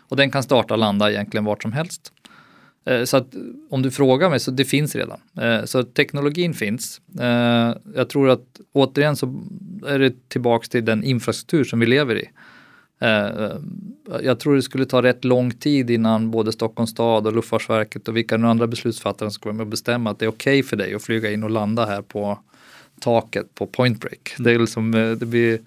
Och 0.09 0.17
den 0.17 0.31
kan 0.31 0.43
starta 0.43 0.73
och 0.73 0.77
landa 0.77 1.11
egentligen 1.11 1.45
vart 1.45 1.61
som 1.61 1.73
helst. 1.73 2.11
Eh, 2.85 3.03
så 3.03 3.17
att 3.17 3.35
om 3.69 3.81
du 3.81 3.91
frågar 3.91 4.29
mig 4.29 4.39
så 4.39 4.51
det 4.51 4.65
finns 4.65 4.95
redan. 4.95 5.19
Eh, 5.41 5.65
så 5.65 5.83
teknologin 5.83 6.53
finns. 6.53 7.01
Eh, 7.19 7.75
jag 7.95 8.09
tror 8.09 8.29
att 8.29 8.59
återigen 8.73 9.15
så 9.15 9.43
är 9.87 9.99
det 9.99 10.29
tillbaks 10.29 10.69
till 10.69 10.85
den 10.85 11.03
infrastruktur 11.03 11.63
som 11.63 11.79
vi 11.79 11.85
lever 11.85 12.15
i. 12.15 12.29
Jag 14.21 14.39
tror 14.39 14.55
det 14.55 14.61
skulle 14.61 14.85
ta 14.85 15.01
rätt 15.01 15.25
lång 15.25 15.51
tid 15.51 15.89
innan 15.89 16.31
både 16.31 16.51
Stockholms 16.51 16.89
stad 16.89 17.27
och 17.27 17.33
Luftfartsverket 17.33 18.07
och 18.07 18.17
vilka 18.17 18.35
andra 18.35 18.67
beslutsfattare 18.67 19.31
som 19.31 19.41
kommer 19.41 19.63
att 19.63 19.69
bestämma 19.69 20.09
att 20.09 20.19
det 20.19 20.25
är 20.25 20.29
okej 20.29 20.59
okay 20.59 20.63
för 20.69 20.75
dig 20.77 20.93
att 20.93 21.03
flyga 21.03 21.31
in 21.31 21.43
och 21.43 21.49
landa 21.49 21.85
här 21.85 22.01
på 22.01 22.39
taket 22.99 23.55
på 23.55 23.67
Point 23.67 24.01
Break. 24.01 24.35
Det 24.37 24.51
är 24.51 24.59
liksom, 24.59 24.91
det 25.19 25.25
blir, 25.25 25.59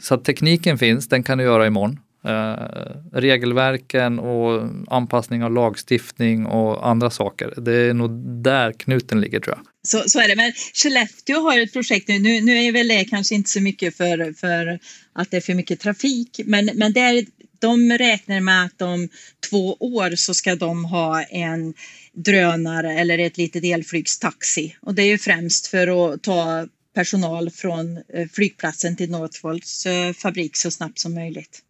så 0.00 0.14
att 0.14 0.24
tekniken 0.24 0.78
finns, 0.78 1.08
den 1.08 1.22
kan 1.22 1.38
du 1.38 1.44
göra 1.44 1.66
imorgon. 1.66 1.98
Eh, 2.24 2.96
regelverken 3.12 4.18
och 4.18 4.68
anpassning 4.88 5.44
av 5.44 5.52
lagstiftning 5.52 6.46
och 6.46 6.88
andra 6.88 7.10
saker. 7.10 7.54
Det 7.56 7.74
är 7.74 7.94
nog 7.94 8.10
där 8.42 8.72
knuten 8.72 9.20
ligger 9.20 9.40
tror 9.40 9.56
jag. 9.56 9.66
Så, 9.82 10.02
så 10.06 10.20
är 10.20 10.28
det, 10.28 10.36
men 10.36 10.52
Skellefteå 10.74 11.40
har 11.40 11.58
ett 11.58 11.72
projekt 11.72 12.08
nu. 12.08 12.18
Nu, 12.18 12.40
nu 12.40 12.58
är 12.58 12.72
väl 12.72 12.88
det 12.88 13.04
kanske 13.04 13.34
inte 13.34 13.50
så 13.50 13.60
mycket 13.60 13.96
för, 13.96 14.32
för 14.32 14.78
att 15.12 15.30
det 15.30 15.36
är 15.36 15.40
för 15.40 15.54
mycket 15.54 15.80
trafik, 15.80 16.40
men, 16.44 16.70
men 16.74 16.92
där, 16.92 17.24
de 17.60 17.98
räknar 17.98 18.40
med 18.40 18.64
att 18.64 18.82
om 18.82 19.08
två 19.50 19.76
år 19.80 20.16
så 20.16 20.34
ska 20.34 20.54
de 20.56 20.84
ha 20.84 21.22
en 21.22 21.74
drönare 22.12 22.92
eller 22.92 23.18
ett 23.18 23.38
litet 23.38 23.64
elflygstaxi 23.64 24.76
och 24.80 24.94
det 24.94 25.02
är 25.02 25.06
ju 25.06 25.18
främst 25.18 25.66
för 25.66 26.12
att 26.12 26.22
ta 26.22 26.66
personal 26.94 27.50
från 27.50 27.96
eh, 27.96 28.28
flygplatsen 28.32 28.96
till 28.96 29.10
Northvolts 29.10 29.86
eh, 29.86 30.12
fabrik 30.12 30.56
så 30.56 30.70
snabbt 30.70 30.98
som 30.98 31.14
möjligt. 31.14 31.62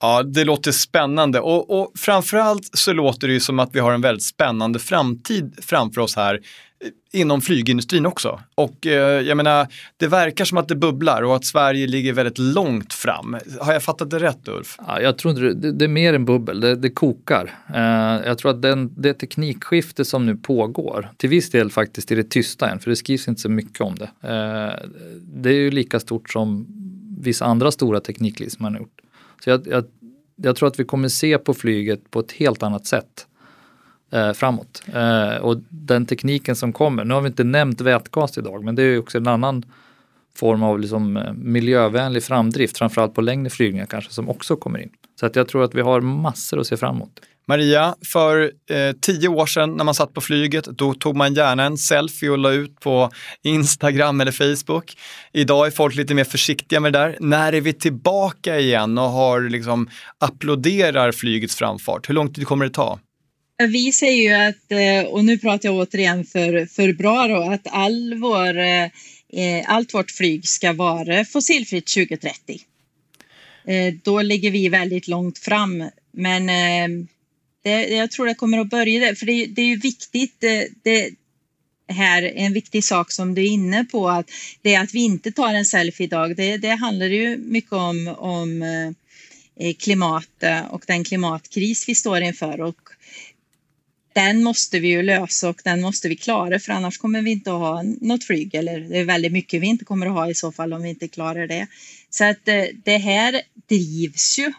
Ja, 0.00 0.22
det 0.22 0.44
låter 0.44 0.72
spännande 0.72 1.40
och, 1.40 1.80
och 1.80 1.92
framförallt 1.98 2.70
så 2.72 2.92
låter 2.92 3.28
det 3.28 3.34
ju 3.34 3.40
som 3.40 3.58
att 3.58 3.70
vi 3.72 3.80
har 3.80 3.92
en 3.92 4.00
väldigt 4.00 4.24
spännande 4.24 4.78
framtid 4.78 5.54
framför 5.62 6.00
oss 6.00 6.16
här 6.16 6.34
eh, 6.34 7.20
inom 7.20 7.40
flygindustrin 7.40 8.06
också. 8.06 8.40
Och 8.54 8.86
eh, 8.86 9.20
jag 9.20 9.36
menar, 9.36 9.66
det 9.96 10.06
verkar 10.06 10.44
som 10.44 10.58
att 10.58 10.68
det 10.68 10.76
bubblar 10.76 11.22
och 11.22 11.36
att 11.36 11.44
Sverige 11.44 11.86
ligger 11.86 12.12
väldigt 12.12 12.38
långt 12.38 12.92
fram. 12.92 13.36
Har 13.60 13.72
jag 13.72 13.82
fattat 13.82 14.10
det 14.10 14.18
rätt 14.18 14.48
Ulf? 14.48 14.76
Ja, 14.86 15.00
jag 15.00 15.18
tror 15.18 15.30
inte 15.30 15.66
det, 15.66 15.72
det 15.72 15.84
är 15.84 15.88
mer 15.88 16.14
än 16.14 16.24
bubbel, 16.24 16.60
det, 16.60 16.76
det 16.76 16.90
kokar. 16.90 17.54
Eh, 17.74 18.26
jag 18.26 18.38
tror 18.38 18.50
att 18.50 18.62
den, 18.62 18.94
det 18.96 19.14
teknikskifte 19.14 20.04
som 20.04 20.26
nu 20.26 20.36
pågår, 20.36 21.10
till 21.16 21.28
viss 21.28 21.50
del 21.50 21.70
faktiskt 21.70 22.12
i 22.12 22.14
det 22.14 22.30
tysta 22.30 22.68
än, 22.70 22.80
för 22.80 22.90
det 22.90 22.96
skrivs 22.96 23.28
inte 23.28 23.40
så 23.40 23.48
mycket 23.48 23.80
om 23.80 23.94
det. 23.94 24.10
Eh, 24.28 24.88
det 25.22 25.48
är 25.48 25.54
ju 25.54 25.70
lika 25.70 26.00
stort 26.00 26.30
som 26.30 26.66
vissa 27.20 27.44
andra 27.44 27.70
stora 27.70 28.00
teknikliv 28.00 28.48
som 28.48 28.62
man 28.62 28.72
har 28.72 28.80
gjort. 28.80 28.99
Så 29.44 29.50
jag, 29.50 29.66
jag, 29.66 29.84
jag, 30.36 30.56
tror 30.56 30.68
att 30.68 30.80
vi 30.80 30.84
kommer 30.84 31.08
se 31.08 31.38
på 31.38 31.54
flyget 31.54 32.10
på 32.10 32.20
ett 32.20 32.32
helt 32.32 32.62
annat 32.62 32.86
sätt 32.86 33.26
eh, 34.12 34.32
framåt. 34.32 34.82
Eh, 34.94 35.36
och 35.36 35.56
den 35.68 36.06
tekniken 36.06 36.56
som 36.56 36.72
kommer, 36.72 37.04
nu 37.04 37.14
har 37.14 37.20
vi 37.20 37.28
inte 37.28 37.44
nämnt 37.44 37.80
vätgas 37.80 38.38
idag, 38.38 38.64
men 38.64 38.74
det 38.74 38.82
är 38.82 38.98
också 38.98 39.18
en 39.18 39.26
annan 39.26 39.64
form 40.34 40.62
av 40.62 40.80
liksom, 40.80 41.16
eh, 41.16 41.32
miljövänlig 41.32 42.22
framdrift, 42.22 42.78
framförallt 42.78 43.14
på 43.14 43.20
längre 43.20 43.50
flygningar 43.50 43.86
kanske, 43.86 44.12
som 44.12 44.28
också 44.28 44.56
kommer 44.56 44.78
in. 44.78 44.90
Så 45.20 45.26
att 45.26 45.36
jag 45.36 45.48
tror 45.48 45.64
att 45.64 45.74
vi 45.74 45.80
har 45.80 46.00
massor 46.00 46.60
att 46.60 46.66
se 46.66 46.76
fram 46.76 46.96
emot. 46.96 47.20
Maria, 47.48 47.94
för 48.04 48.52
eh, 48.70 48.92
tio 49.00 49.28
år 49.28 49.46
sedan 49.46 49.76
när 49.76 49.84
man 49.84 49.94
satt 49.94 50.14
på 50.14 50.20
flyget, 50.20 50.64
då 50.64 50.94
tog 50.94 51.16
man 51.16 51.34
gärna 51.34 51.64
en 51.64 51.78
selfie 51.78 52.30
och 52.30 52.38
la 52.38 52.52
ut 52.52 52.80
på 52.80 53.10
Instagram 53.42 54.20
eller 54.20 54.32
Facebook. 54.32 54.96
Idag 55.32 55.66
är 55.66 55.70
folk 55.70 55.94
lite 55.94 56.14
mer 56.14 56.24
försiktiga 56.24 56.80
med 56.80 56.92
det 56.92 56.98
där. 56.98 57.16
När 57.20 57.52
är 57.52 57.60
vi 57.60 57.72
tillbaka 57.72 58.58
igen 58.58 58.98
och 58.98 59.10
har 59.10 59.40
liksom 59.40 59.90
applåderar 60.18 61.12
flygets 61.12 61.56
framfart? 61.56 62.08
Hur 62.08 62.14
lång 62.14 62.32
tid 62.32 62.46
kommer 62.46 62.64
det 62.64 62.72
ta? 62.72 62.98
Vi 63.68 63.92
säger 63.92 64.22
ju 64.22 64.48
att, 64.48 64.72
eh, 64.72 65.12
och 65.12 65.24
nu 65.24 65.38
pratar 65.38 65.68
jag 65.68 65.78
återigen 65.78 66.24
för, 66.24 66.66
för 66.66 66.92
bra 66.92 67.28
då, 67.28 67.42
att 67.52 67.66
all 67.70 68.14
vår, 68.14 68.58
eh, 68.58 68.84
eh, 69.32 69.64
allt 69.66 69.94
vårt 69.94 70.10
flyg 70.10 70.48
ska 70.48 70.72
vara 70.72 71.24
fossilfritt 71.24 71.86
2030. 71.86 72.60
Då 74.02 74.22
ligger 74.22 74.50
vi 74.50 74.68
väldigt 74.68 75.08
långt 75.08 75.38
fram, 75.38 75.84
men 76.12 76.48
det, 77.62 77.88
jag 77.88 78.10
tror 78.10 78.26
det 78.26 78.34
kommer 78.34 78.58
att 78.58 78.70
börja 78.70 79.00
där, 79.00 79.14
för 79.14 79.26
det, 79.26 79.46
det 79.46 79.62
är 79.62 79.66
ju 79.66 79.76
viktigt. 79.76 80.34
Det, 80.38 80.68
det, 80.82 81.10
här 81.92 82.22
en 82.22 82.52
viktig 82.52 82.84
sak 82.84 83.12
som 83.12 83.34
du 83.34 83.42
är 83.42 83.46
inne 83.46 83.84
på, 83.84 84.08
att 84.08 84.30
det 84.62 84.74
är 84.74 84.82
att 84.82 84.94
vi 84.94 85.04
inte 85.04 85.32
tar 85.32 85.54
en 85.54 85.64
selfie 85.64 86.06
idag. 86.06 86.36
Det, 86.36 86.56
det 86.56 86.70
handlar 86.70 87.06
ju 87.06 87.36
mycket 87.36 87.72
om, 87.72 88.08
om 88.18 88.62
eh, 88.62 88.88
eh, 89.66 89.74
klimatet 89.74 90.64
och 90.70 90.84
den 90.86 91.04
klimatkris 91.04 91.88
vi 91.88 91.94
står 91.94 92.20
inför. 92.20 92.60
Och 92.60 92.80
den 94.12 94.42
måste 94.42 94.78
vi 94.78 94.88
ju 94.88 95.02
lösa 95.02 95.48
och 95.48 95.60
den 95.64 95.80
måste 95.80 96.08
vi 96.08 96.16
klara 96.16 96.58
för 96.58 96.72
annars 96.72 96.98
kommer 96.98 97.22
vi 97.22 97.30
inte 97.30 97.52
att 97.52 97.58
ha 97.58 97.82
något 97.82 98.24
flyg 98.24 98.54
eller 98.54 98.80
det 98.80 98.98
är 98.98 99.04
väldigt 99.04 99.32
mycket 99.32 99.62
vi 99.62 99.66
inte 99.66 99.84
kommer 99.84 100.06
att 100.06 100.12
ha 100.12 100.30
i 100.30 100.34
så 100.34 100.52
fall 100.52 100.72
om 100.72 100.82
vi 100.82 100.88
inte 100.88 101.08
klarar 101.08 101.46
det. 101.46 101.66
Så 102.10 102.24
att 102.24 102.44
det 102.84 102.98
här 102.98 103.42
drivs 103.68 104.38
ju 104.38 104.52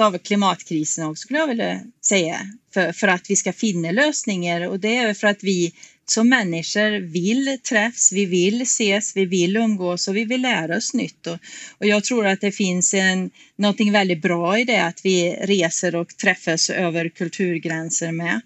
av 0.00 0.18
klimatkrisen 0.18 1.06
också 1.06 1.20
skulle 1.20 1.38
jag 1.38 1.46
vilja 1.46 1.80
säga. 2.04 2.40
För, 2.74 2.92
för 2.92 3.08
att 3.08 3.30
vi 3.30 3.36
ska 3.36 3.52
finna 3.52 3.90
lösningar 3.90 4.68
och 4.68 4.80
det 4.80 4.96
är 4.96 5.14
för 5.14 5.26
att 5.26 5.42
vi 5.44 5.72
som 6.06 6.28
människor 6.28 7.00
vill 7.00 7.58
träffas, 7.68 8.12
vi 8.12 8.26
vill 8.26 8.62
ses, 8.62 9.16
vi 9.16 9.24
vill 9.24 9.56
umgås 9.56 10.08
och 10.08 10.16
vi 10.16 10.24
vill 10.24 10.42
lära 10.42 10.76
oss 10.76 10.94
nytt. 10.94 11.26
Och, 11.26 11.38
och 11.78 11.86
jag 11.86 12.04
tror 12.04 12.26
att 12.26 12.40
det 12.40 12.52
finns 12.52 12.94
en, 12.94 13.30
någonting 13.56 13.92
väldigt 13.92 14.22
bra 14.22 14.58
i 14.58 14.64
det 14.64 14.84
att 14.84 15.00
vi 15.04 15.36
reser 15.40 15.94
och 15.94 16.16
träffas 16.16 16.70
över 16.70 17.08
kulturgränser 17.08 18.12
med. 18.12 18.40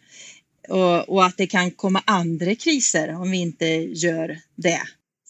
Och, 0.69 1.09
och 1.09 1.25
att 1.25 1.37
det 1.37 1.47
kan 1.47 1.71
komma 1.71 2.03
andra 2.05 2.55
kriser 2.55 3.15
om 3.15 3.31
vi 3.31 3.39
inte 3.39 3.67
gör 3.95 4.39
det. 4.57 4.81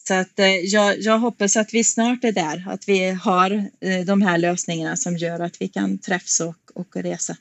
Så 0.09 0.15
att, 0.15 0.39
eh, 0.39 0.47
jag, 0.47 0.99
jag, 0.99 1.19
hoppas 1.19 1.57
att 1.57 1.73
vi 1.73 1.83
snart 1.83 2.23
är 2.23 2.31
där, 2.31 2.63
att 2.67 2.89
vi 2.89 3.11
har 3.11 3.51
eh, 3.51 4.05
de 4.05 4.21
här 4.21 4.37
lösningarna 4.37 4.95
som 4.95 5.17
gör 5.17 5.39
att 5.39 5.61
vi 5.61 5.67
kan 5.67 5.97
träffas 5.97 6.39
och, 6.39 6.81
och 6.81 6.95
resa. 6.95 7.35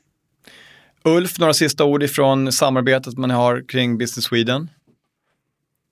Ulf, 1.04 1.38
några 1.38 1.54
sista 1.54 1.84
ord 1.84 2.02
ifrån 2.02 2.52
samarbetet 2.52 3.18
man 3.18 3.30
har 3.30 3.68
kring 3.68 3.98
Business 3.98 4.24
Sweden? 4.24 4.70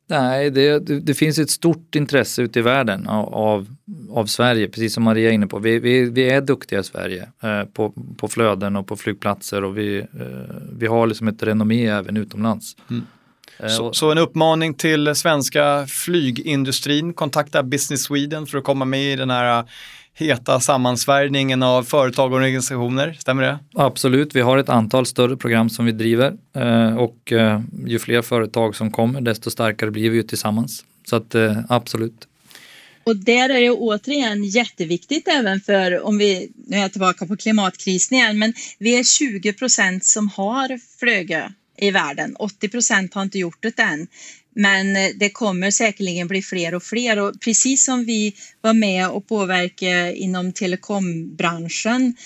Nej, 0.08 0.50
det, 0.50 0.78
det, 0.78 1.14
finns 1.14 1.38
ett 1.38 1.50
stort 1.50 1.94
intresse 1.94 2.42
ute 2.42 2.58
i 2.58 2.62
världen 2.62 3.06
av, 3.06 3.34
av, 3.34 3.76
av 4.10 4.26
Sverige, 4.26 4.68
precis 4.68 4.94
som 4.94 5.02
Maria 5.02 5.30
är 5.30 5.32
inne 5.32 5.46
på. 5.46 5.58
Vi, 5.58 5.78
vi, 5.78 6.10
vi 6.10 6.30
är 6.30 6.40
duktiga 6.40 6.80
i 6.80 6.84
Sverige 6.84 7.28
eh, 7.42 7.64
på, 7.64 7.92
på 8.16 8.28
flöden 8.28 8.76
och 8.76 8.86
på 8.86 8.96
flygplatser 8.96 9.64
och 9.64 9.78
vi, 9.78 9.98
eh, 9.98 10.56
vi 10.72 10.86
har 10.86 11.06
liksom 11.06 11.28
ett 11.28 11.42
renommé 11.42 11.86
även 11.86 12.16
utomlands. 12.16 12.76
Mm. 12.90 13.06
Eh, 13.58 13.68
så, 13.68 13.92
så, 13.92 14.10
en 14.10 14.18
uppmaning 14.18 14.74
till 14.74 15.14
svenska 15.14 15.86
flygindustrin, 15.86 17.12
kontakta 17.14 17.62
Business 17.62 18.02
Sweden 18.02 18.46
för 18.46 18.58
att 18.58 18.64
komma 18.64 18.84
med 18.84 19.12
i 19.12 19.16
den 19.16 19.30
här 19.30 19.64
heta 20.14 20.60
sammansvärjningen 20.60 21.62
av 21.62 21.82
företag 21.82 22.32
och 22.32 22.36
organisationer, 22.36 23.16
stämmer 23.18 23.42
det? 23.42 23.58
Absolut, 23.74 24.36
vi 24.36 24.40
har 24.40 24.58
ett 24.58 24.68
antal 24.68 25.06
större 25.06 25.36
program 25.36 25.70
som 25.70 25.84
vi 25.84 25.92
driver 25.92 26.34
eh, 26.56 26.96
och 26.96 27.32
eh, 27.32 27.60
ju 27.86 27.98
fler 27.98 28.22
företag 28.22 28.76
som 28.76 28.90
kommer 28.90 29.20
desto 29.20 29.50
starkare 29.50 29.90
blir 29.90 30.10
vi 30.10 30.16
ju 30.16 30.22
tillsammans. 30.22 30.84
Så 31.04 31.16
att 31.16 31.34
absolut. 31.68 32.26
Och 33.04 33.16
där 33.16 33.48
är 33.48 33.60
det 33.60 33.70
återigen 33.70 34.44
jätteviktigt 34.44 35.28
även 35.28 35.60
för 35.60 36.06
om 36.06 36.18
vi, 36.18 36.52
nu 36.66 36.76
är 36.76 36.80
jag 36.80 36.92
tillbaka 36.92 37.26
på 37.26 37.36
klimatkrisen 37.36 38.18
igen, 38.18 38.38
men 38.38 38.54
vi 38.78 38.98
är 38.98 39.04
20 39.04 39.52
procent 39.52 40.04
som 40.04 40.28
har 40.28 40.80
flöge 40.98 41.52
i 41.78 41.90
världen. 41.90 42.36
80 42.36 42.68
procent 42.68 43.14
har 43.14 43.22
inte 43.22 43.38
gjort 43.38 43.62
det 43.62 43.78
än. 43.78 44.06
Men 44.54 44.96
eh, 44.96 45.10
det 45.16 45.30
kommer 45.30 45.70
säkerligen 45.70 46.28
bli 46.28 46.42
fler 46.42 46.74
och 46.74 46.82
fler 46.82 47.18
och 47.18 47.40
precis 47.40 47.84
som 47.84 48.04
vi 48.04 48.34
var 48.60 48.74
med 48.74 49.08
och 49.08 49.28
påverkade 49.28 50.16
inom 50.16 50.52
telekombranschen 50.52 52.16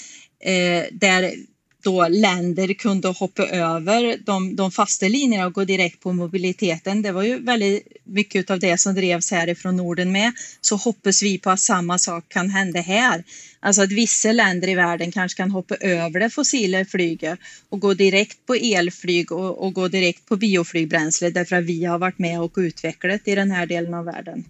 eh, 0.45 0.85
där 0.93 1.35
då 1.83 2.09
länder 2.09 2.75
kunde 2.75 3.09
hoppa 3.09 3.47
över 3.47 4.19
de, 4.27 4.57
de 4.57 4.71
fasta 4.71 5.09
linjerna 5.09 5.47
och 5.47 5.53
gå 5.53 5.65
direkt 5.65 6.01
på 6.01 6.13
mobiliteten. 6.13 7.03
Det 7.03 7.13
var 7.13 7.23
ju 7.23 7.39
väldigt 7.39 7.87
mycket 8.05 8.51
av 8.51 8.59
det 8.59 8.79
som 8.79 8.95
drevs 8.95 9.31
härifrån 9.31 9.77
Norden 9.77 10.13
med. 10.13 10.33
Så 10.61 10.77
hoppas 10.77 11.23
vi 11.23 11.39
på 11.39 11.51
att 11.51 11.61
samma 11.61 11.99
sak 11.99 12.25
kan 12.29 12.51
hända 12.51 12.81
här. 12.81 13.25
Alltså 13.61 13.83
att 13.83 13.93
vissa 13.93 14.33
länder 14.33 14.69
i 14.69 14.75
världen 14.75 15.13
kanske 15.13 15.37
kan 15.37 15.51
hoppa 15.51 15.75
över 15.75 16.21
det 16.21 16.31
fossila 16.31 16.85
flyget 16.85 17.39
och 17.69 17.81
gå 17.81 17.95
direkt 17.95 18.47
på 18.47 18.55
elflyg 18.55 19.33
och, 19.33 19.65
och 19.65 19.73
gå 19.73 19.89
direkt 19.89 20.27
på 20.27 20.37
bioflygbränsle 20.37 21.31
därför 21.31 21.57
att 21.57 21.65
vi 21.65 21.85
har 21.85 21.99
varit 21.99 22.19
med 22.19 22.41
och 22.41 22.53
utvecklat 22.57 23.21
i 23.25 23.35
den 23.35 23.51
här 23.51 23.67
delen 23.67 23.95
av 23.95 24.05
världen. 24.05 24.45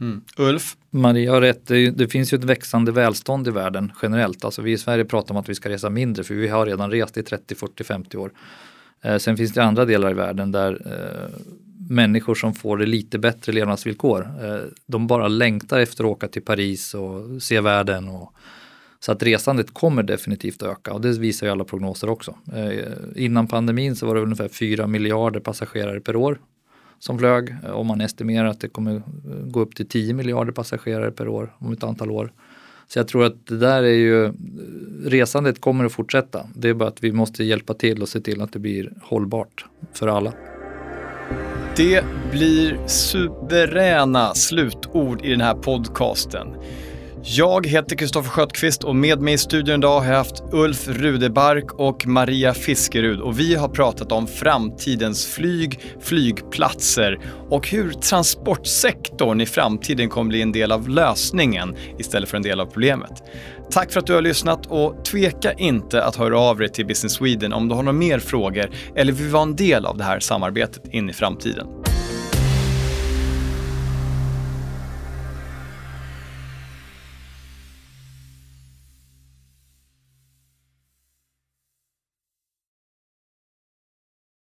Mm. 0.00 0.20
Ulf? 0.36 0.76
Maria 0.90 1.32
har 1.32 1.40
rätt, 1.40 1.66
det, 1.66 1.90
det, 1.90 2.08
finns 2.08 2.32
ju 2.32 2.38
ett 2.38 2.44
växande 2.44 2.92
välstånd 2.92 3.48
i 3.48 3.50
världen 3.50 3.92
generellt. 4.02 4.44
Alltså 4.44 4.62
vi 4.62 4.72
i 4.72 4.78
Sverige 4.78 5.04
pratar 5.04 5.34
om 5.34 5.40
att 5.40 5.48
vi 5.48 5.54
ska 5.54 5.68
resa 5.68 5.90
mindre 5.90 6.24
för 6.24 6.34
vi 6.34 6.48
har 6.48 6.66
redan 6.66 6.90
rest 6.90 7.16
i 7.16 7.22
30, 7.22 7.54
40, 7.54 7.84
50 7.84 8.16
år. 8.16 8.32
Eh, 9.02 9.16
sen 9.16 9.36
finns 9.36 9.52
det 9.52 9.64
andra 9.64 9.84
delar 9.84 10.10
i 10.10 10.14
världen 10.14 10.52
där 10.52 10.72
eh, 10.86 11.40
människor 11.90 12.34
som 12.34 12.54
får 12.54 12.76
det 12.76 12.86
lite 12.86 13.18
bättre 13.18 13.52
levnadsvillkor, 13.52 14.28
eh, 14.42 14.60
de 14.86 15.06
bara 15.06 15.28
längtar 15.28 15.80
efter 15.80 16.04
att 16.04 16.10
åka 16.10 16.28
till 16.28 16.42
Paris 16.42 16.94
och 16.94 17.42
se 17.42 17.60
världen 17.60 18.08
och 18.08 18.32
Så 19.00 19.12
att 19.12 19.22
resandet 19.22 19.74
kommer 19.74 20.02
definitivt 20.02 20.62
öka 20.62 20.92
och 20.92 21.00
det 21.00 21.18
visar 21.18 21.46
ju 21.46 21.52
alla 21.52 21.64
prognoser 21.64 22.08
också. 22.10 22.34
Eh, 22.54 22.94
innan 23.16 23.46
pandemin 23.46 23.96
så 23.96 24.06
var 24.06 24.14
det 24.14 24.20
ungefär 24.20 24.48
4 24.48 24.86
miljarder 24.86 25.40
passagerare 25.40 26.00
per 26.00 26.16
år 26.16 26.38
som 26.98 27.18
flög 27.18 27.56
eh, 27.64 27.70
och 27.70 27.86
man 27.86 28.00
estimerar 28.00 28.46
att 28.46 28.60
det 28.60 28.68
kommer 28.68 28.94
eh, 28.94 29.02
gå 29.44 29.60
upp 29.60 29.74
till 29.74 29.88
10 29.88 30.14
miljarder 30.14 30.52
passagerare 30.52 31.10
per 31.10 31.28
år 31.28 31.54
om 31.58 31.72
ett 31.72 31.84
antal 31.84 32.10
år. 32.10 32.32
Så 32.88 32.98
jag 32.98 33.08
tror 33.08 33.24
att 33.24 33.46
det 33.46 33.56
där 33.56 33.82
är 33.82 33.94
ju, 33.94 34.24
eh, 34.24 34.32
resandet 35.04 35.60
kommer 35.60 35.84
att 35.84 35.92
fortsätta. 35.92 36.46
Det 36.54 36.68
är 36.68 36.74
bara 36.74 36.88
att 36.88 37.04
vi 37.04 37.12
måste 37.12 37.44
hjälpa 37.44 37.74
till 37.74 38.02
och 38.02 38.08
se 38.08 38.20
till 38.20 38.42
att 38.42 38.52
det 38.52 38.58
blir 38.58 38.92
hållbart 39.02 39.64
för 39.92 40.08
alla. 40.08 40.32
Det 41.76 42.04
blir 42.30 42.78
suveräna 42.86 44.34
slutord 44.34 45.24
i 45.24 45.30
den 45.30 45.40
här 45.40 45.54
podcasten. 45.54 46.48
Jag 47.28 47.66
heter 47.66 47.96
Kristoffer 47.96 48.30
Skötqvist 48.30 48.84
och 48.84 48.96
med 48.96 49.20
mig 49.20 49.34
i 49.34 49.38
studion 49.38 49.74
idag 49.74 50.00
har 50.00 50.06
jag 50.06 50.16
haft 50.16 50.42
Ulf 50.52 50.88
Rudebark 50.88 51.72
och 51.72 52.06
Maria 52.06 52.54
Fiskerud 52.54 53.20
och 53.20 53.40
vi 53.40 53.54
har 53.54 53.68
pratat 53.68 54.12
om 54.12 54.26
framtidens 54.26 55.26
flyg, 55.26 55.80
flygplatser 56.00 57.20
och 57.50 57.68
hur 57.68 57.92
transportsektorn 57.92 59.40
i 59.40 59.46
framtiden 59.46 60.08
kommer 60.08 60.28
bli 60.28 60.42
en 60.42 60.52
del 60.52 60.72
av 60.72 60.88
lösningen 60.88 61.76
istället 61.98 62.28
för 62.28 62.36
en 62.36 62.42
del 62.42 62.60
av 62.60 62.66
problemet. 62.66 63.22
Tack 63.70 63.92
för 63.92 64.00
att 64.00 64.06
du 64.06 64.14
har 64.14 64.22
lyssnat 64.22 64.66
och 64.66 65.04
tveka 65.04 65.52
inte 65.52 66.04
att 66.04 66.16
höra 66.16 66.40
av 66.40 66.58
dig 66.58 66.68
till 66.68 66.86
Business 66.86 67.12
Sweden 67.12 67.52
om 67.52 67.68
du 67.68 67.74
har 67.74 67.82
några 67.82 67.98
mer 67.98 68.18
frågor 68.18 68.70
eller 68.96 69.12
vill 69.12 69.28
vara 69.28 69.42
en 69.42 69.56
del 69.56 69.86
av 69.86 69.96
det 69.96 70.04
här 70.04 70.20
samarbetet 70.20 70.82
in 70.94 71.10
i 71.10 71.12
framtiden. 71.12 71.66